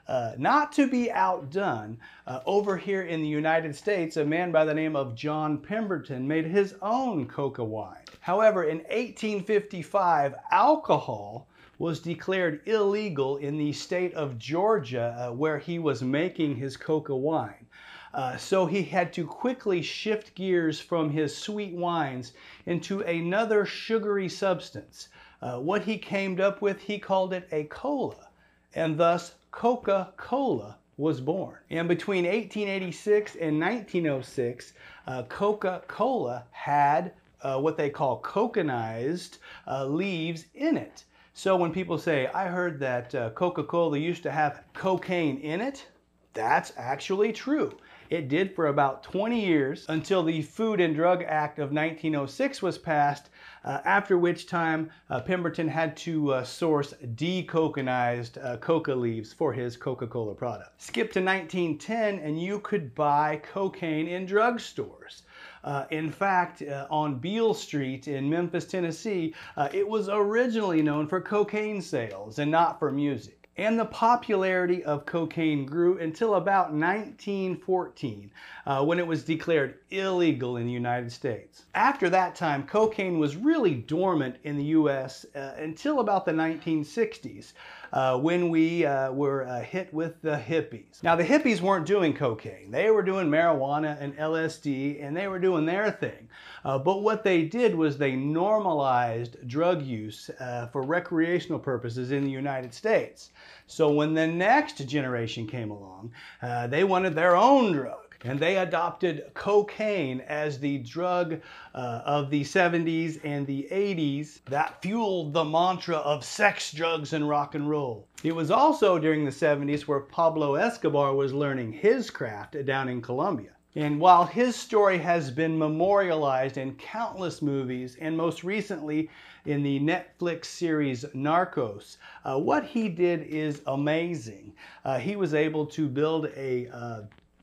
Uh, 0.10 0.34
not 0.40 0.72
to 0.72 0.90
be 0.90 1.12
outdone, 1.12 1.96
uh, 2.26 2.40
over 2.48 2.76
here 2.76 3.04
in 3.04 3.22
the 3.22 3.28
United 3.28 3.76
States, 3.76 4.18
a 4.18 4.26
man 4.26 4.52
by 4.52 4.66
the 4.66 4.74
name 4.74 4.96
of 4.96 5.14
John 5.14 5.60
Pemberton 5.60 6.28
made 6.28 6.48
his 6.48 6.74
own 6.82 7.28
coca 7.28 7.64
wine. 7.64 8.06
However, 8.20 8.64
in 8.64 8.80
1855, 8.80 10.34
alcohol 10.52 11.48
was 11.78 12.00
declared 12.00 12.62
illegal 12.66 13.38
in 13.38 13.56
the 13.60 13.72
state 13.72 14.12
of 14.16 14.40
Georgia 14.40 15.16
uh, 15.16 15.32
where 15.32 15.60
he 15.60 15.78
was 15.78 16.02
making 16.02 16.56
his 16.56 16.76
coca 16.76 17.16
wine. 17.16 17.68
Uh, 18.12 18.36
so 18.36 18.66
he 18.66 18.82
had 18.82 19.14
to 19.14 19.28
quickly 19.28 19.80
shift 19.84 20.34
gears 20.34 20.80
from 20.80 21.12
his 21.12 21.38
sweet 21.38 21.76
wines 21.76 22.34
into 22.66 23.02
another 23.02 23.64
sugary 23.64 24.28
substance. 24.28 25.10
Uh, 25.40 25.60
what 25.60 25.84
he 25.84 26.00
came 26.00 26.42
up 26.42 26.64
with, 26.64 26.82
he 26.82 26.98
called 26.98 27.32
it 27.32 27.48
a 27.52 27.66
cola, 27.66 28.30
and 28.74 28.98
thus 28.98 29.36
Coca 29.52 30.14
Cola 30.18 30.78
was 30.98 31.22
born. 31.22 31.58
And 31.70 31.88
between 31.88 32.26
1886 32.26 33.36
and 33.36 33.60
1906, 33.60 34.74
uh, 35.08 35.24
Coca 35.24 35.82
Cola 35.88 36.44
had 36.52 37.14
uh, 37.42 37.60
what 37.60 37.78
they 37.78 37.90
call 37.90 38.20
coconized 38.20 39.38
uh, 39.68 39.86
leaves 39.86 40.46
in 40.56 40.78
it. 40.78 41.06
So 41.34 41.56
when 41.56 41.72
people 41.72 41.98
say, 41.98 42.28
I 42.28 42.48
heard 42.48 42.80
that 42.80 43.16
uh, 43.16 43.30
Coca-Cola 43.30 43.98
used 43.98 44.24
to 44.24 44.32
have 44.32 44.62
cocaine 44.74 45.38
in 45.40 45.62
it, 45.62 45.88
that's 46.34 46.74
actually 46.76 47.32
true. 47.32 47.78
It 48.10 48.28
did 48.28 48.56
for 48.56 48.66
about 48.66 49.04
20 49.04 49.40
years 49.40 49.86
until 49.88 50.24
the 50.24 50.42
Food 50.42 50.82
and 50.82 50.96
Drug 50.96 51.22
Act 51.22 51.60
of 51.60 51.72
1906 51.72 52.60
was 52.60 52.80
passed, 52.80 53.30
uh, 53.64 53.82
after 53.86 54.18
which 54.18 54.48
time 54.48 54.90
uh, 55.12 55.22
Pemberton 55.22 55.68
had 55.68 55.96
to 55.98 56.34
uh, 56.34 56.44
source 56.44 56.96
decoconized 57.14 58.44
uh, 58.44 58.58
coca 58.58 58.96
leaves 58.96 59.32
for 59.32 59.54
his 59.54 59.78
Coca-Cola 59.78 60.34
product. 60.34 60.82
Skip 60.82 61.12
to 61.12 61.20
1910 61.20 62.18
and 62.18 62.42
you 62.42 62.60
could 62.62 62.96
buy 62.96 63.40
cocaine 63.44 64.08
in 64.08 64.26
drugstores. 64.26 65.22
Uh, 65.64 65.86
in 65.92 66.10
fact, 66.10 66.64
uh, 66.64 66.88
on 66.90 67.20
Beale 67.20 67.54
Street 67.54 68.08
in 68.08 68.28
Memphis, 68.28 68.66
Tennessee, 68.66 69.36
uh, 69.56 69.70
it 69.72 69.88
was 69.88 70.10
originally 70.10 70.82
known 70.82 71.08
for 71.08 71.22
cocaine 71.22 71.80
sales 71.80 72.40
and 72.40 72.50
not 72.50 72.80
for 72.80 72.92
music 72.92 73.39
and 73.60 73.78
the 73.78 73.84
popularity 73.84 74.82
of 74.86 75.06
cocaine 75.06 75.66
grew 75.66 75.98
until 75.98 76.36
about 76.36 76.72
1914 76.72 78.32
uh, 78.66 78.86
when 78.86 79.00
it 79.00 79.06
was 79.06 79.22
declared 79.22 79.80
illegal 79.90 80.56
in 80.56 80.66
the 80.66 80.72
United 80.72 81.12
States. 81.12 81.64
After 81.76 82.10
that 82.10 82.36
time, 82.36 82.66
cocaine 82.66 83.20
was 83.20 83.36
really 83.36 83.76
dormant 83.76 84.38
in 84.46 84.56
the 84.56 84.64
US 84.64 85.26
uh, 85.36 85.56
until 85.58 86.00
about 86.00 86.24
the 86.24 86.32
1960s 86.32 87.52
uh, 87.94 88.18
when 88.18 88.50
we 88.50 88.86
uh, 88.86 89.12
were 89.12 89.46
uh, 89.46 89.62
hit 89.62 89.94
with 89.94 90.22
the 90.22 90.36
hippies. 90.36 91.02
Now, 91.04 91.16
the 91.16 91.24
hippies 91.24 91.62
weren't 91.62 91.86
doing 91.86 92.14
cocaine, 92.14 92.72
they 92.72 92.92
were 92.92 93.04
doing 93.04 93.28
marijuana 93.28 93.98
and 94.00 94.16
LSD, 94.18 95.04
and 95.04 95.16
they 95.16 95.28
were 95.28 95.40
doing 95.40 95.66
their 95.66 95.92
thing. 95.92 96.28
Uh, 96.64 96.78
but 96.78 97.02
what 97.02 97.24
they 97.24 97.44
did 97.44 97.74
was 97.76 97.98
they 97.98 98.16
normalized 98.16 99.38
drug 99.48 99.82
use 99.82 100.30
uh, 100.40 100.68
for 100.68 100.82
recreational 100.82 101.60
purposes 101.60 102.12
in 102.12 102.24
the 102.24 102.32
United 102.32 102.74
States. 102.74 103.32
So 103.68 103.92
when 103.92 104.14
the 104.14 104.28
next 104.28 104.78
generation 104.88 105.48
came 105.48 105.72
along, 105.72 106.12
uh, 106.42 106.68
they 106.68 106.84
wanted 106.84 107.16
their 107.16 107.36
own 107.36 107.72
drug 107.72 108.09
and 108.24 108.40
they 108.40 108.58
adopted 108.58 109.32
cocaine 109.34 110.20
as 110.22 110.60
the 110.60 110.80
drug 110.80 111.40
uh, 111.74 112.02
of 112.06 112.30
the 112.30 112.44
70s 112.44 113.20
and 113.24 113.48
the 113.48 113.68
80s 113.72 114.44
that 114.46 114.82
fueled 114.82 115.34
the 115.34 115.46
mantra 115.46 115.98
of 115.98 116.26
sex, 116.26 116.72
drugs, 116.72 117.14
and 117.14 117.30
rock 117.30 117.56
and 117.56 117.70
roll. 117.70 118.08
It 118.24 118.36
was 118.36 118.52
also 118.52 119.00
during 119.00 119.24
the 119.24 119.32
70s 119.32 119.82
where 119.84 120.02
Pablo 120.02 120.56
Escobar 120.56 121.16
was 121.16 121.34
learning 121.34 121.72
his 121.72 122.10
craft 122.10 122.66
down 122.66 122.90
in 122.90 123.02
Colombia. 123.02 123.52
And 123.76 124.00
while 124.00 124.26
his 124.26 124.56
story 124.56 124.98
has 124.98 125.30
been 125.30 125.58
memorialized 125.58 126.58
in 126.58 126.76
countless 126.76 127.42
movies, 127.42 127.96
and 128.02 128.18
most 128.18 128.44
recently 128.44 129.10
in 129.46 129.62
the 129.62 129.80
Netflix 129.80 130.46
series 130.46 131.06
Narcos, 131.16 131.98
uh, 132.26 132.38
what 132.40 132.66
he 132.66 132.90
did 132.90 133.22
is 133.22 133.62
amazing. 133.68 134.54
Uh, 134.84 134.98
he 134.98 135.16
was 135.16 135.34
able 135.34 135.68
to 135.68 135.88
build 135.88 136.26
a 136.36 136.68
uh, 136.74 137.02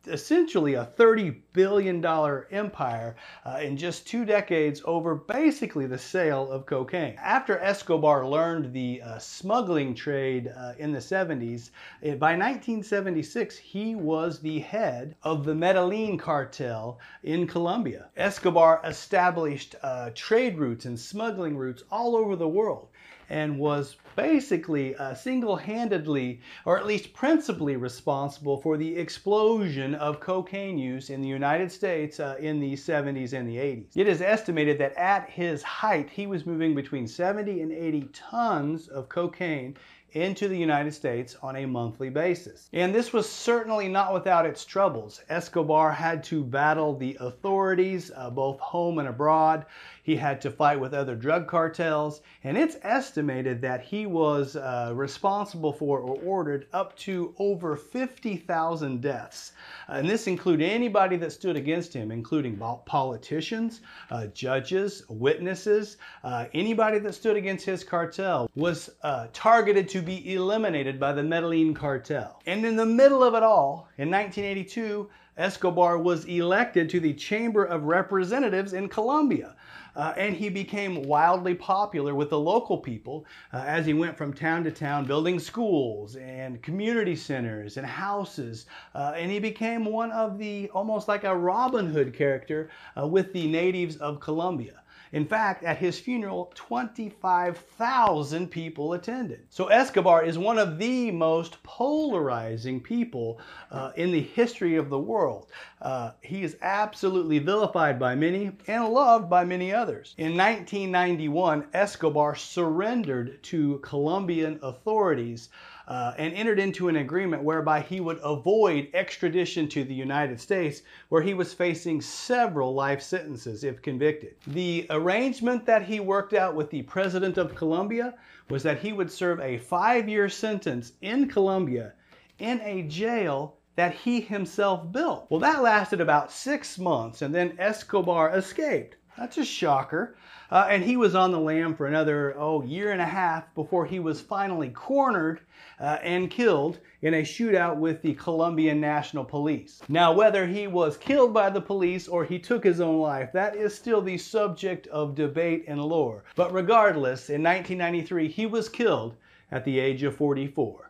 essentially 0.09 0.75
a 0.75 0.89
$30 0.99 1.37
billion 1.53 2.05
empire 2.51 3.17
uh, 3.45 3.59
in 3.63 3.77
just 3.77 4.07
two 4.07 4.25
decades 4.25 4.83
over 4.85 5.15
basically 5.15 5.87
the 5.87 5.99
sale 5.99 6.51
of 6.51 6.67
cocaine. 6.67 7.17
After 7.23 7.59
Escobar 7.59 8.27
learned 8.27 8.73
the 8.73 9.03
uh, 9.03 9.19
smuggling 9.19 9.95
trade 9.95 10.53
uh, 10.57 10.73
in 10.79 10.93
the 10.93 10.99
70s, 10.99 11.71
it, 12.03 12.11
eh, 12.11 12.15
by 12.15 12.33
1976 12.33 13.57
he 13.57 13.95
was 13.95 14.41
the 14.41 14.61
head 14.61 15.17
of 15.23 15.45
the 15.45 15.55
Medellin 15.55 16.19
cartel 16.19 16.99
in 17.23 17.47
Colombia. 17.47 18.09
Escobar 18.17 18.81
established 18.85 19.75
uh, 19.83 20.11
trade 20.15 20.59
routes 20.59 20.85
and 20.85 20.99
smuggling 20.99 21.57
routes 21.57 21.85
all 21.91 22.17
over 22.17 22.37
the 22.37 22.49
world 22.49 22.89
and 23.29 23.59
was 23.59 23.97
basically 24.17 24.97
uh, 24.97 25.15
single-handedly 25.15 26.41
or 26.65 26.79
at 26.79 26.87
least 26.87 27.13
principally 27.13 27.77
responsible 27.77 28.57
for 28.61 28.77
the 28.77 28.97
explosion 28.97 29.95
of 29.95 30.19
cocaine 30.19 30.79
use 30.79 31.11
in 31.11 31.21
the 31.21 31.29
United 31.29 31.71
States 31.71 32.19
uh, 32.19 32.37
in 32.41 32.59
the 32.59 32.73
70s 32.73 33.33
and 33.33 33.49
the 33.49 33.57
80s. 33.57 33.87
It 33.95 34.09
is 34.09 34.21
estimated 34.21 34.79
that 34.79 34.95
at 34.95 35.31
his 35.31 35.63
height 35.63 36.11
he 36.11 36.27
was 36.27 36.47
moving 36.47 36.75
between 36.75 37.07
70 37.07 37.61
and 37.61 37.71
80 37.71 38.09
tons 38.13 38.89
of 38.89 39.09
cocaine 39.09 39.77
into 40.17 40.49
the 40.49 40.57
United 40.57 40.95
States 40.95 41.37
on 41.43 41.57
a 41.57 41.67
monthly 41.67 42.09
basis. 42.09 42.71
And 42.73 42.95
this 42.95 43.13
was 43.13 43.29
certainly 43.29 43.87
not 43.87 44.15
without 44.15 44.47
its 44.47 44.65
troubles. 44.65 45.21
Escobar 45.29 45.93
had 45.93 46.25
to 46.25 46.43
battle 46.43 46.97
the 46.97 47.19
authorities, 47.21 48.11
uh, 48.17 48.31
both 48.31 48.59
home 48.61 48.99
and 48.99 49.09
abroad. 49.09 49.67
He 50.07 50.15
had 50.15 50.41
to 50.43 50.53
fight 50.53 50.79
with 50.79 50.95
other 50.95 51.17
drug 51.17 51.49
cartels, 51.49 52.21
and 52.45 52.57
it's 52.57 52.77
estimated 52.83 53.61
that 53.63 53.81
he 53.81 54.07
was 54.07 54.55
uh, 54.55 54.93
responsible 54.95 55.73
for 55.73 55.99
or 55.99 56.17
ordered 56.25 56.69
up 56.73 56.97
to 56.99 57.35
over 57.41 57.75
50,000 57.75 59.01
deaths. 59.01 59.51
Uh, 59.89 59.95
and 59.95 60.09
this 60.09 60.29
included 60.29 60.71
anybody 60.71 61.17
that 61.17 61.33
stood 61.33 61.57
against 61.57 61.93
him, 61.93 62.13
including 62.13 62.57
politicians, 62.85 63.81
uh, 64.13 64.29
judges, 64.29 65.03
witnesses, 65.09 65.97
uh, 66.23 66.45
anybody 66.55 67.01
that 67.01 67.17
stood 67.17 67.35
against 67.35 67.67
his 67.67 67.83
cartel 67.83 68.49
was 68.55 68.89
uh, 69.03 69.27
targeted 69.33 69.89
to 69.89 70.03
be 70.03 70.35
eliminated 70.35 71.01
by 71.01 71.13
the 71.13 71.25
Medellin 71.25 71.75
cartel. 71.75 72.41
And 72.47 72.65
in 72.65 72.77
the 72.77 72.87
middle 72.87 73.25
of 73.25 73.35
it 73.35 73.43
all, 73.43 73.89
in 73.99 74.09
1982, 74.09 75.11
Escobar 75.37 75.99
was 75.99 76.25
elected 76.27 76.89
to 76.91 77.01
the 77.01 77.13
Chamber 77.13 77.65
of 77.65 77.83
Representatives 77.83 78.73
in 78.73 78.89
Colombia. 78.89 79.57
Uh, 79.97 80.13
and 80.19 80.37
he 80.37 80.51
became 80.51 81.03
wildly 81.05 81.55
popular 81.55 82.15
with 82.15 82.29
the 82.29 82.39
local 82.39 82.77
people 82.77 83.25
uh, 83.53 83.65
as 83.67 83.87
he 83.87 83.95
went 83.95 84.17
from 84.17 84.33
town 84.33 84.63
to 84.63 84.71
town 84.71 85.07
building 85.07 85.39
schools 85.39 86.17
and 86.17 86.63
community 86.63 87.17
centers 87.17 87.79
and 87.79 87.87
houses. 87.87 88.67
Uh, 88.95 89.15
and 89.17 89.33
he 89.33 89.39
became 89.39 89.87
one 89.87 90.13
of 90.13 90.39
the 90.39 90.69
almost 90.71 91.09
like 91.09 91.25
a 91.25 91.35
Robin 91.35 91.87
Hood 91.87 92.13
character 92.13 92.69
uh, 93.01 93.07
with 93.07 93.33
the 93.33 93.47
natives 93.47 93.97
of 93.97 94.21
Colombia. 94.21 94.83
In 95.13 95.25
fact, 95.25 95.63
at 95.63 95.79
his 95.79 95.99
funeral, 95.99 96.53
25,000 96.57 98.51
people 98.51 98.93
attended. 98.93 99.47
So 99.51 99.69
Escobar 99.69 100.25
is 100.25 100.37
one 100.37 100.59
of 100.59 100.79
the 100.79 101.13
most 101.13 101.63
polarizing 101.63 102.81
people 102.81 103.41
uh, 103.71 103.93
in 103.97 104.11
the 104.11 104.21
history 104.21 104.77
of 104.77 104.91
the 104.91 104.99
world. 104.99 105.47
Uh, 105.81 106.13
he 106.23 106.43
is 106.43 106.57
absolutely 106.63 107.39
vilified 107.39 107.99
by 107.99 108.15
many 108.15 108.51
and 108.67 108.89
loved 108.89 109.29
by 109.29 109.45
many 109.45 109.73
others. 109.73 110.15
In 110.17 110.37
1991, 110.37 111.67
Escobar 111.75 112.35
surrendered 112.35 113.43
to 113.45 113.79
Colombian 113.79 114.59
authorities 114.63 115.51
uh, 115.87 116.15
and 116.17 116.33
entered 116.35 116.59
into 116.59 116.89
an 116.89 116.97
agreement 116.97 117.43
whereby 117.43 117.81
he 117.81 118.01
would 118.01 118.19
avoid 118.23 118.89
extradition 118.95 119.69
to 119.69 119.85
the 119.85 119.95
United 119.95 120.41
States, 120.41 120.83
where 121.11 121.23
he 121.23 121.35
was 121.35 121.53
facing 121.53 122.01
several 122.01 122.75
life 122.75 123.03
sentences 123.03 123.63
if 123.63 123.83
convicted. 123.83 124.35
The 124.47 124.87
arrangement 124.91 125.67
that 125.67 125.85
he 125.85 126.01
worked 126.01 126.33
out 126.33 126.55
with 126.55 126.71
the 126.71 126.83
president 126.83 127.37
of 127.37 127.55
Colombia 127.55 128.15
was 128.49 128.63
that 128.63 128.81
he 128.81 128.93
would 128.93 129.13
serve 129.13 129.41
a 129.41 129.59
five 129.59 130.09
year 130.09 130.29
sentence 130.29 130.93
in 131.03 131.29
Colombia 131.29 131.93
in 132.39 132.61
a 132.63 132.83
jail 132.83 133.59
that 133.77 133.95
he 133.95 134.21
himself 134.21 134.91
built. 134.91 135.27
Well, 135.31 135.41
that 135.41 135.63
lasted 135.63 136.01
about 136.01 136.33
six 136.33 136.79
months, 136.79 137.23
and 137.23 137.35
then 137.35 137.57
Escobar 137.59 138.31
escaped. 138.31 138.97
That's 139.17 139.39
a 139.39 139.45
shocker. 139.45 140.17
Uh, 140.51 140.67
and 140.71 140.85
he 140.85 140.97
was 140.97 141.15
on 141.15 141.33
the 141.33 141.41
lam 141.41 141.75
for 141.75 141.87
another, 141.87 142.35
oh, 142.39 142.63
year 142.63 142.93
and 142.93 143.01
a 143.01 143.07
half 143.07 143.53
before 143.55 143.85
he 143.85 143.99
was 143.99 144.21
finally 144.21 144.69
cornered 144.69 145.41
uh, 145.81 145.99
and 146.03 146.31
killed 146.31 146.79
in 147.03 147.15
a 147.15 147.23
shootout 147.23 147.77
with 147.77 148.01
the 148.03 148.15
Colombian 148.15 148.81
National 148.81 149.25
Police. 149.25 149.83
Now, 149.89 150.13
whether 150.13 150.47
he 150.47 150.67
was 150.67 150.97
killed 150.97 151.35
by 151.35 151.51
the 151.51 151.61
police 151.61 152.07
or 152.09 152.25
he 152.25 152.39
took 152.39 152.63
his 152.63 152.81
own 152.81 152.99
life, 152.99 153.33
that 153.33 153.57
is 153.57 153.75
still 153.75 154.01
the 154.01 154.19
subject 154.19 154.87
of 154.89 155.15
debate 155.15 155.65
and 155.67 155.83
lore. 155.83 156.25
But 156.37 156.53
regardless, 156.53 157.31
in 157.31 157.43
1993, 157.43 158.29
he 158.29 158.47
was 158.47 158.69
killed 158.69 159.17
at 159.51 159.65
the 159.65 159.79
age 159.79 160.03
of 160.03 160.15
44. 160.17 160.86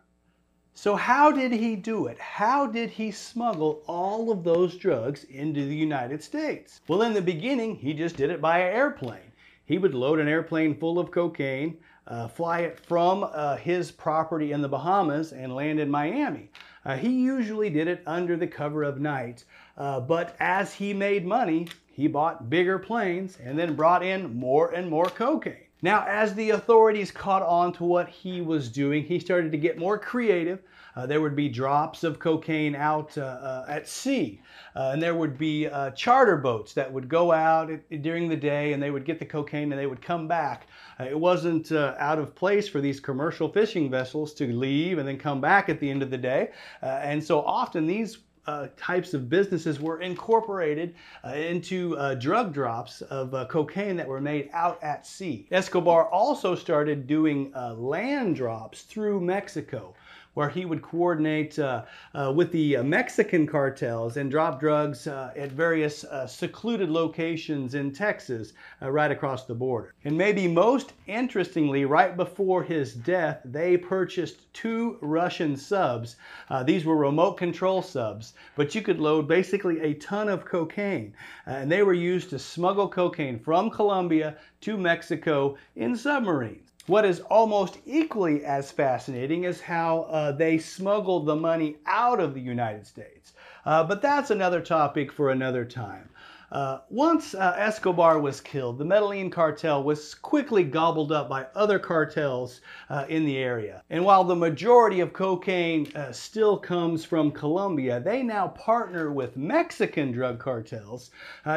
So 0.79 0.95
how 0.95 1.33
did 1.33 1.53
he 1.53 1.75
do 1.75 2.07
it? 2.07 2.19
How 2.19 2.67
did 2.67 2.91
he 2.91 3.11
smuggle 3.11 3.83
all 3.87 4.31
of 4.31 4.45
those 4.45 4.77
drugs 4.77 5.25
into 5.25 5.65
the 5.65 5.75
United 5.75 6.23
States? 6.23 6.83
Well, 6.87 7.01
in 7.01 7.15
the 7.15 7.23
beginning, 7.23 7.77
he 7.77 7.95
just 7.95 8.19
did 8.19 8.29
it 8.29 8.43
by 8.43 8.61
airplane. 8.61 9.33
He 9.65 9.79
would 9.79 9.95
load 9.95 10.19
an 10.19 10.29
airplane 10.29 10.77
full 10.79 10.99
of 10.99 11.11
cocaine, 11.11 11.79
uh, 12.07 12.29
fly 12.29 12.61
it 12.61 12.79
from 12.79 13.25
uh, 13.25 13.57
his 13.57 13.91
property 13.91 14.53
in 14.53 14.61
the 14.61 14.69
Bahamas 14.69 15.33
and 15.33 15.55
land 15.55 15.81
in 15.81 15.91
Miami. 15.91 16.51
Uh, 16.85 16.99
he 16.99 17.23
usually 17.23 17.71
did 17.71 17.89
it 17.89 18.03
under 18.07 18.37
the 18.37 18.47
cover 18.47 18.83
of 18.83 19.01
night, 19.01 19.45
uh, 19.79 19.99
but 20.01 20.37
as 20.41 20.75
he 20.75 20.93
made 20.93 21.25
money, 21.25 21.69
he 21.91 22.07
bought 22.07 22.51
bigger 22.51 22.79
planes 22.79 23.39
and 23.43 23.59
then 23.59 23.77
brought 23.77 24.05
in 24.05 24.37
more 24.37 24.73
and 24.73 24.91
more 24.91 25.07
cocaine. 25.07 25.66
Now, 25.83 26.05
as 26.09 26.35
the 26.35 26.51
authorities 26.51 27.11
caught 27.11 27.43
on 27.43 27.73
to 27.75 27.85
what 27.85 28.09
he 28.09 28.41
was 28.41 28.71
doing, 28.71 29.05
he 29.05 29.19
started 29.19 29.53
to 29.53 29.59
get 29.59 29.79
more 29.79 29.99
creative. 29.99 30.61
Uh, 30.97 31.05
there 31.05 31.21
would 31.21 31.37
be 31.37 31.51
drops 31.51 32.03
of 32.03 32.19
cocaine 32.19 32.75
out 32.75 33.17
uh, 33.19 33.21
uh, 33.21 33.67
at 33.69 33.87
sea, 33.87 34.41
uh, 34.75 34.93
and 34.95 35.03
there 35.03 35.15
would 35.15 35.37
be 35.37 35.67
uh, 35.67 35.91
charter 35.91 36.39
boats 36.39 36.73
that 36.73 36.91
would 36.91 37.07
go 37.07 37.31
out 37.31 37.71
during 38.01 38.31
the 38.31 38.37
day 38.37 38.73
and 38.73 38.83
they 38.83 38.91
would 38.91 39.05
get 39.05 39.19
the 39.19 39.27
cocaine 39.27 39.71
and 39.71 39.79
they 39.79 39.87
would 39.87 40.01
come 40.01 40.27
back. 40.27 40.69
Uh, 40.99 41.05
it 41.05 41.19
wasn't 41.19 41.71
out 41.71 42.19
of 42.19 42.35
place 42.35 42.67
for 42.67 42.81
these 42.81 42.99
commercial 42.99 43.51
fishing 43.51 43.91
vessels 43.91 44.33
to 44.33 44.51
leave 44.55 44.97
and 44.97 45.07
then 45.07 45.19
come 45.19 45.43
back 45.43 45.69
at 45.69 45.79
the 45.79 45.91
end 45.91 46.03
of 46.03 46.11
the 46.11 46.17
day. 46.17 46.51
and 46.81 47.23
so 47.23 47.43
often 47.43 47.87
these 47.87 48.17
uh, 48.47 48.69
types 48.77 49.15
of 49.15 49.29
businesses 49.29 49.81
were 49.81 50.01
incorporated 50.01 50.95
uh, 51.25 51.31
into 51.31 51.97
uh, 51.99 52.15
drug 52.15 52.53
drops 52.53 53.03
of 53.03 53.35
uh, 53.35 53.47
cocaine 53.47 53.97
that 53.97 54.07
were 54.07 54.21
made 54.21 54.49
out 54.53 54.83
at 54.83 55.07
sea. 55.07 55.47
Escobar 55.51 56.09
also 56.11 56.55
started 56.55 57.07
doing 57.07 57.53
uh, 57.55 57.75
land 57.75 58.37
drops 58.37 58.83
through 58.83 59.21
Mexico 59.21 59.95
where 60.37 60.51
he 60.51 60.67
would 60.67 60.83
coordinate 60.83 61.59
uh, 61.59 61.83
uh, 62.15 62.31
with 62.31 62.53
the 62.53 62.77
uh, 62.77 62.83
Mexican 62.83 63.47
cartels 63.47 64.19
and 64.19 64.31
drop 64.31 64.61
drugs 64.61 65.07
at 65.07 65.51
various 65.51 66.05
secluded 66.27 66.91
locations 66.91 67.75
in 67.75 67.91
Texas, 67.91 68.53
right 68.83 69.11
across 69.11 69.47
the 69.47 69.55
border. 69.55 69.95
And 70.05 70.19
maybe 70.19 70.47
most 70.47 70.93
interestingly, 71.07 71.87
right 71.87 72.15
before 72.15 72.63
his 72.63 72.93
death, 72.93 73.41
they 73.47 73.79
purchased 73.79 74.53
two 74.53 74.99
Russian 75.01 75.57
subs. 75.57 76.17
these 76.65 76.85
were 76.85 76.97
remote 76.97 77.39
control 77.39 77.81
subs, 77.81 78.35
but 78.57 78.75
you 78.75 78.83
could 78.83 79.01
load 79.01 79.27
basically 79.27 79.81
a 79.81 79.95
ton 79.95 80.29
of 80.29 80.45
cocaine. 80.45 81.15
and 81.47 81.73
they 81.73 81.83
were 81.83 81.95
used 81.95 82.29
to 82.29 82.39
smuggle 82.39 82.91
cocaine 82.91 83.39
from 83.39 83.71
Colombia 83.71 84.37
to 84.61 84.77
Mexico 84.77 85.57
in 85.77 85.97
submarines. 85.97 86.67
What 86.87 87.05
is 87.05 87.19
almost 87.23 87.79
equally 87.85 88.45
as 88.45 88.71
fascinating 88.71 89.43
is 89.43 89.61
how 89.61 90.03
uh, 90.03 90.31
they 90.31 90.57
smuggled 90.59 91.27
the 91.27 91.35
money 91.35 91.79
out 91.85 92.21
of 92.21 92.33
the 92.33 92.41
United 92.41 92.87
States. 92.87 93.33
Uh, 93.65 93.83
but 93.83 94.01
that's 94.01 94.31
another 94.31 94.61
topic 94.61 95.11
for 95.11 95.31
another 95.31 95.65
time. 95.65 96.09
Uh, 96.53 96.79
once 96.89 97.35
uh, 97.35 97.57
Escobar 97.59 98.21
was 98.21 98.41
killed, 98.41 98.79
the 98.79 98.85
Medellin 98.85 99.31
cartel 99.31 99.83
was 99.83 100.15
quickly 100.15 100.63
gobbled 100.63 101.11
up 101.11 101.29
by 101.29 101.45
other 101.57 101.81
cartels 101.81 102.61
uh, 102.89 103.05
in 103.09 103.27
the 103.27 103.37
area. 103.37 103.83
And 103.91 104.05
while 104.05 104.23
the 104.23 104.37
majority 104.37 105.01
of 105.01 105.13
cocaine 105.13 105.91
uh, 105.97 106.13
still 106.13 106.57
comes 106.57 107.05
from 107.05 107.33
Colombia, 107.33 107.99
they 107.99 108.23
now 108.23 108.47
partner 108.47 109.11
with 109.11 109.37
Mexican 109.37 110.13
drug 110.13 110.39
cartels 110.39 111.11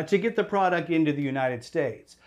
to 0.07 0.17
get 0.17 0.35
the 0.35 0.43
product 0.43 0.89
into 0.89 1.13
the 1.13 1.21
United 1.21 1.63
States. 1.63 2.17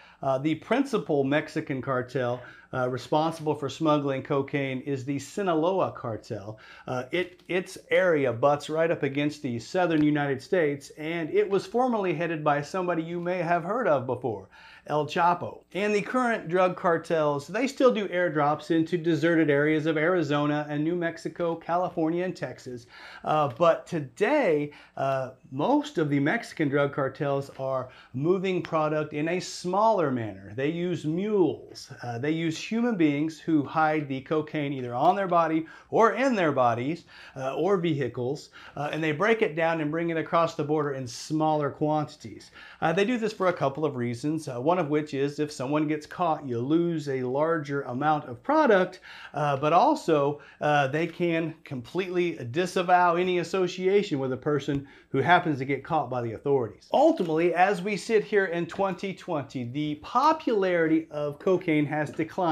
The 0.42 0.54
principal 0.54 1.24
Mexican 1.24 1.82
cartel 1.82 2.40
uh, 2.74 2.88
responsible 2.88 3.54
for 3.54 3.68
smuggling 3.68 4.22
cocaine 4.22 4.80
is 4.80 5.04
the 5.04 5.18
Sinaloa 5.18 5.92
cartel. 5.92 6.58
Uh, 6.86 7.04
it, 7.10 7.42
its 7.48 7.78
area 7.90 8.32
butts 8.32 8.70
right 8.70 8.90
up 8.90 9.02
against 9.02 9.42
the 9.42 9.58
southern 9.58 10.02
United 10.02 10.42
States, 10.42 10.90
and 10.98 11.30
it 11.30 11.48
was 11.48 11.66
formerly 11.66 12.14
headed 12.14 12.42
by 12.42 12.62
somebody 12.62 13.02
you 13.02 13.20
may 13.20 13.38
have 13.38 13.64
heard 13.64 13.86
of 13.86 14.06
before, 14.06 14.48
El 14.86 15.06
Chapo. 15.06 15.60
And 15.74 15.94
the 15.94 16.02
current 16.02 16.48
drug 16.48 16.76
cartels, 16.76 17.46
they 17.46 17.66
still 17.66 17.92
do 17.92 18.08
airdrops 18.08 18.70
into 18.70 18.96
deserted 18.96 19.50
areas 19.50 19.86
of 19.86 19.96
Arizona 19.96 20.66
and 20.68 20.82
New 20.82 20.96
Mexico, 20.96 21.54
California, 21.54 22.24
and 22.24 22.34
Texas. 22.34 22.86
Uh, 23.24 23.48
but 23.58 23.86
today, 23.86 24.72
uh, 24.96 25.30
most 25.50 25.98
of 25.98 26.08
the 26.08 26.20
Mexican 26.20 26.68
drug 26.68 26.92
cartels 26.92 27.50
are 27.58 27.90
moving 28.14 28.62
product 28.62 29.12
in 29.12 29.28
a 29.28 29.40
smaller 29.40 30.10
manner. 30.10 30.52
They 30.56 30.70
use 30.70 31.04
mules. 31.04 31.90
Uh, 32.02 32.18
they 32.18 32.30
use 32.30 32.61
human 32.70 32.96
beings 32.96 33.38
who 33.40 33.64
hide 33.64 34.08
the 34.08 34.20
cocaine 34.22 34.72
either 34.72 34.94
on 34.94 35.16
their 35.16 35.28
body 35.28 35.66
or 35.90 36.12
in 36.12 36.34
their 36.34 36.52
bodies 36.52 37.04
uh, 37.36 37.54
or 37.54 37.76
vehicles, 37.76 38.50
uh, 38.76 38.90
and 38.92 39.02
they 39.02 39.12
break 39.12 39.42
it 39.42 39.56
down 39.56 39.80
and 39.80 39.90
bring 39.90 40.10
it 40.10 40.16
across 40.16 40.54
the 40.54 40.64
border 40.64 40.92
in 40.92 41.06
smaller 41.06 41.70
quantities. 41.70 42.50
Uh, 42.80 42.92
they 42.92 43.04
do 43.04 43.18
this 43.18 43.32
for 43.32 43.48
a 43.48 43.52
couple 43.52 43.84
of 43.84 43.96
reasons, 43.96 44.46
one 44.46 44.78
of 44.78 44.88
which 44.88 45.14
is 45.14 45.38
if 45.38 45.50
someone 45.50 45.88
gets 45.88 46.06
caught, 46.06 46.46
you 46.46 46.58
lose 46.58 47.08
a 47.08 47.22
larger 47.22 47.82
amount 47.82 48.24
of 48.24 48.42
product, 48.42 49.00
uh, 49.34 49.56
but 49.56 49.72
also 49.72 50.40
uh, 50.60 50.86
they 50.88 51.06
can 51.06 51.54
completely 51.64 52.32
disavow 52.50 53.16
any 53.16 53.38
association 53.38 54.18
with 54.18 54.32
a 54.32 54.36
person 54.36 54.86
who 55.10 55.18
happens 55.18 55.58
to 55.58 55.64
get 55.64 55.84
caught 55.84 56.08
by 56.08 56.22
the 56.22 56.32
authorities. 56.32 56.88
Ultimately, 56.92 57.54
as 57.54 57.82
we 57.82 57.96
sit 57.96 58.24
here 58.24 58.46
in 58.46 58.66
2020, 58.66 59.64
the 59.64 59.96
popularity 59.96 61.06
of 61.10 61.38
cocaine 61.38 61.86
has 61.86 62.10
declined 62.10 62.51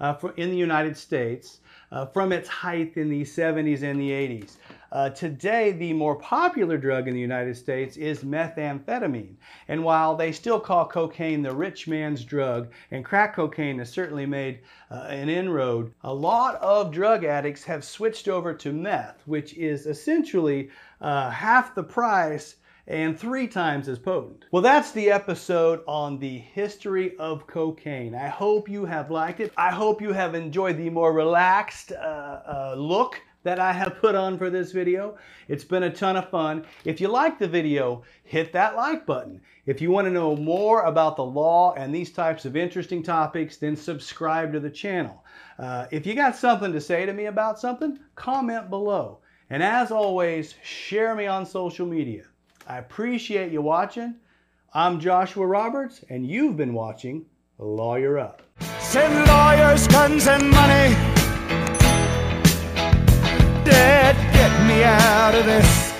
uh, 0.00 0.14
in 0.36 0.50
the 0.50 0.56
United 0.56 0.96
States 0.96 1.60
uh, 1.92 2.06
from 2.06 2.32
its 2.32 2.48
height 2.48 2.96
in 2.96 3.08
the 3.08 3.22
70s 3.22 3.82
and 3.82 4.00
the 4.00 4.10
80s. 4.10 4.56
Uh, 4.90 5.08
today, 5.10 5.72
the 5.72 5.92
more 5.92 6.16
popular 6.16 6.76
drug 6.76 7.08
in 7.08 7.14
the 7.14 7.20
United 7.20 7.56
States 7.56 7.96
is 7.96 8.24
methamphetamine. 8.24 9.36
And 9.68 9.84
while 9.84 10.14
they 10.16 10.32
still 10.32 10.60
call 10.60 10.86
cocaine 10.86 11.42
the 11.42 11.54
rich 11.54 11.88
man's 11.88 12.24
drug, 12.24 12.70
and 12.90 13.04
crack 13.04 13.34
cocaine 13.34 13.78
has 13.78 13.90
certainly 13.90 14.26
made 14.26 14.60
uh, 14.90 15.06
an 15.08 15.28
inroad, 15.28 15.92
a 16.02 16.12
lot 16.12 16.56
of 16.56 16.92
drug 16.92 17.24
addicts 17.24 17.64
have 17.64 17.84
switched 17.84 18.28
over 18.28 18.52
to 18.54 18.72
meth, 18.72 19.22
which 19.26 19.54
is 19.54 19.86
essentially 19.86 20.70
uh, 21.00 21.30
half 21.30 21.74
the 21.74 21.82
price 21.84 22.56
and 22.86 23.18
three 23.18 23.46
times 23.46 23.88
as 23.88 23.98
potent. 23.98 24.44
Well, 24.50 24.62
that's 24.62 24.92
the 24.92 25.10
episode 25.10 25.82
on 25.86 26.18
the 26.18 26.38
history 26.38 27.16
of 27.18 27.46
cocaine. 27.46 28.14
I 28.14 28.28
hope 28.28 28.68
you 28.68 28.84
have 28.84 29.10
liked 29.10 29.40
it. 29.40 29.52
I 29.56 29.70
hope 29.70 30.02
you 30.02 30.12
have 30.12 30.34
enjoyed 30.34 30.76
the 30.76 30.90
more 30.90 31.12
relaxed 31.12 31.92
uh, 31.92 31.94
uh, 31.96 32.74
look 32.76 33.20
that 33.44 33.58
I 33.58 33.72
have 33.72 33.98
put 34.00 34.14
on 34.14 34.38
for 34.38 34.50
this 34.50 34.72
video. 34.72 35.16
It's 35.48 35.64
been 35.64 35.84
a 35.84 35.90
ton 35.90 36.16
of 36.16 36.30
fun. 36.30 36.64
If 36.84 37.00
you 37.00 37.08
like 37.08 37.38
the 37.38 37.48
video, 37.48 38.02
hit 38.24 38.52
that 38.52 38.76
like 38.76 39.04
button. 39.06 39.40
If 39.66 39.80
you 39.80 39.90
want 39.90 40.06
to 40.06 40.12
know 40.12 40.36
more 40.36 40.82
about 40.82 41.16
the 41.16 41.24
law 41.24 41.74
and 41.74 41.94
these 41.94 42.12
types 42.12 42.44
of 42.44 42.56
interesting 42.56 43.02
topics, 43.02 43.56
then 43.56 43.76
subscribe 43.76 44.52
to 44.52 44.60
the 44.60 44.70
channel. 44.70 45.24
Uh, 45.58 45.86
if 45.90 46.06
you 46.06 46.14
got 46.14 46.36
something 46.36 46.72
to 46.72 46.80
say 46.80 47.06
to 47.06 47.12
me 47.12 47.26
about 47.26 47.58
something, 47.58 47.98
comment 48.14 48.70
below. 48.70 49.18
And 49.50 49.62
as 49.62 49.90
always, 49.90 50.54
share 50.62 51.14
me 51.14 51.26
on 51.26 51.44
social 51.44 51.86
media. 51.86 52.24
I 52.66 52.78
appreciate 52.78 53.52
you 53.52 53.62
watching. 53.62 54.16
I'm 54.74 55.00
Joshua 55.00 55.46
Roberts, 55.46 56.04
and 56.08 56.26
you've 56.26 56.56
been 56.56 56.74
watching 56.74 57.26
Lawyer 57.58 58.18
Up. 58.18 58.42
Send 58.80 59.26
lawyers, 59.26 59.86
guns, 59.88 60.26
and 60.26 60.48
money. 60.50 60.94
Dad, 63.64 64.16
get 64.32 64.66
me 64.66 64.84
out 64.84 65.34
of 65.34 65.44
this. 65.44 65.91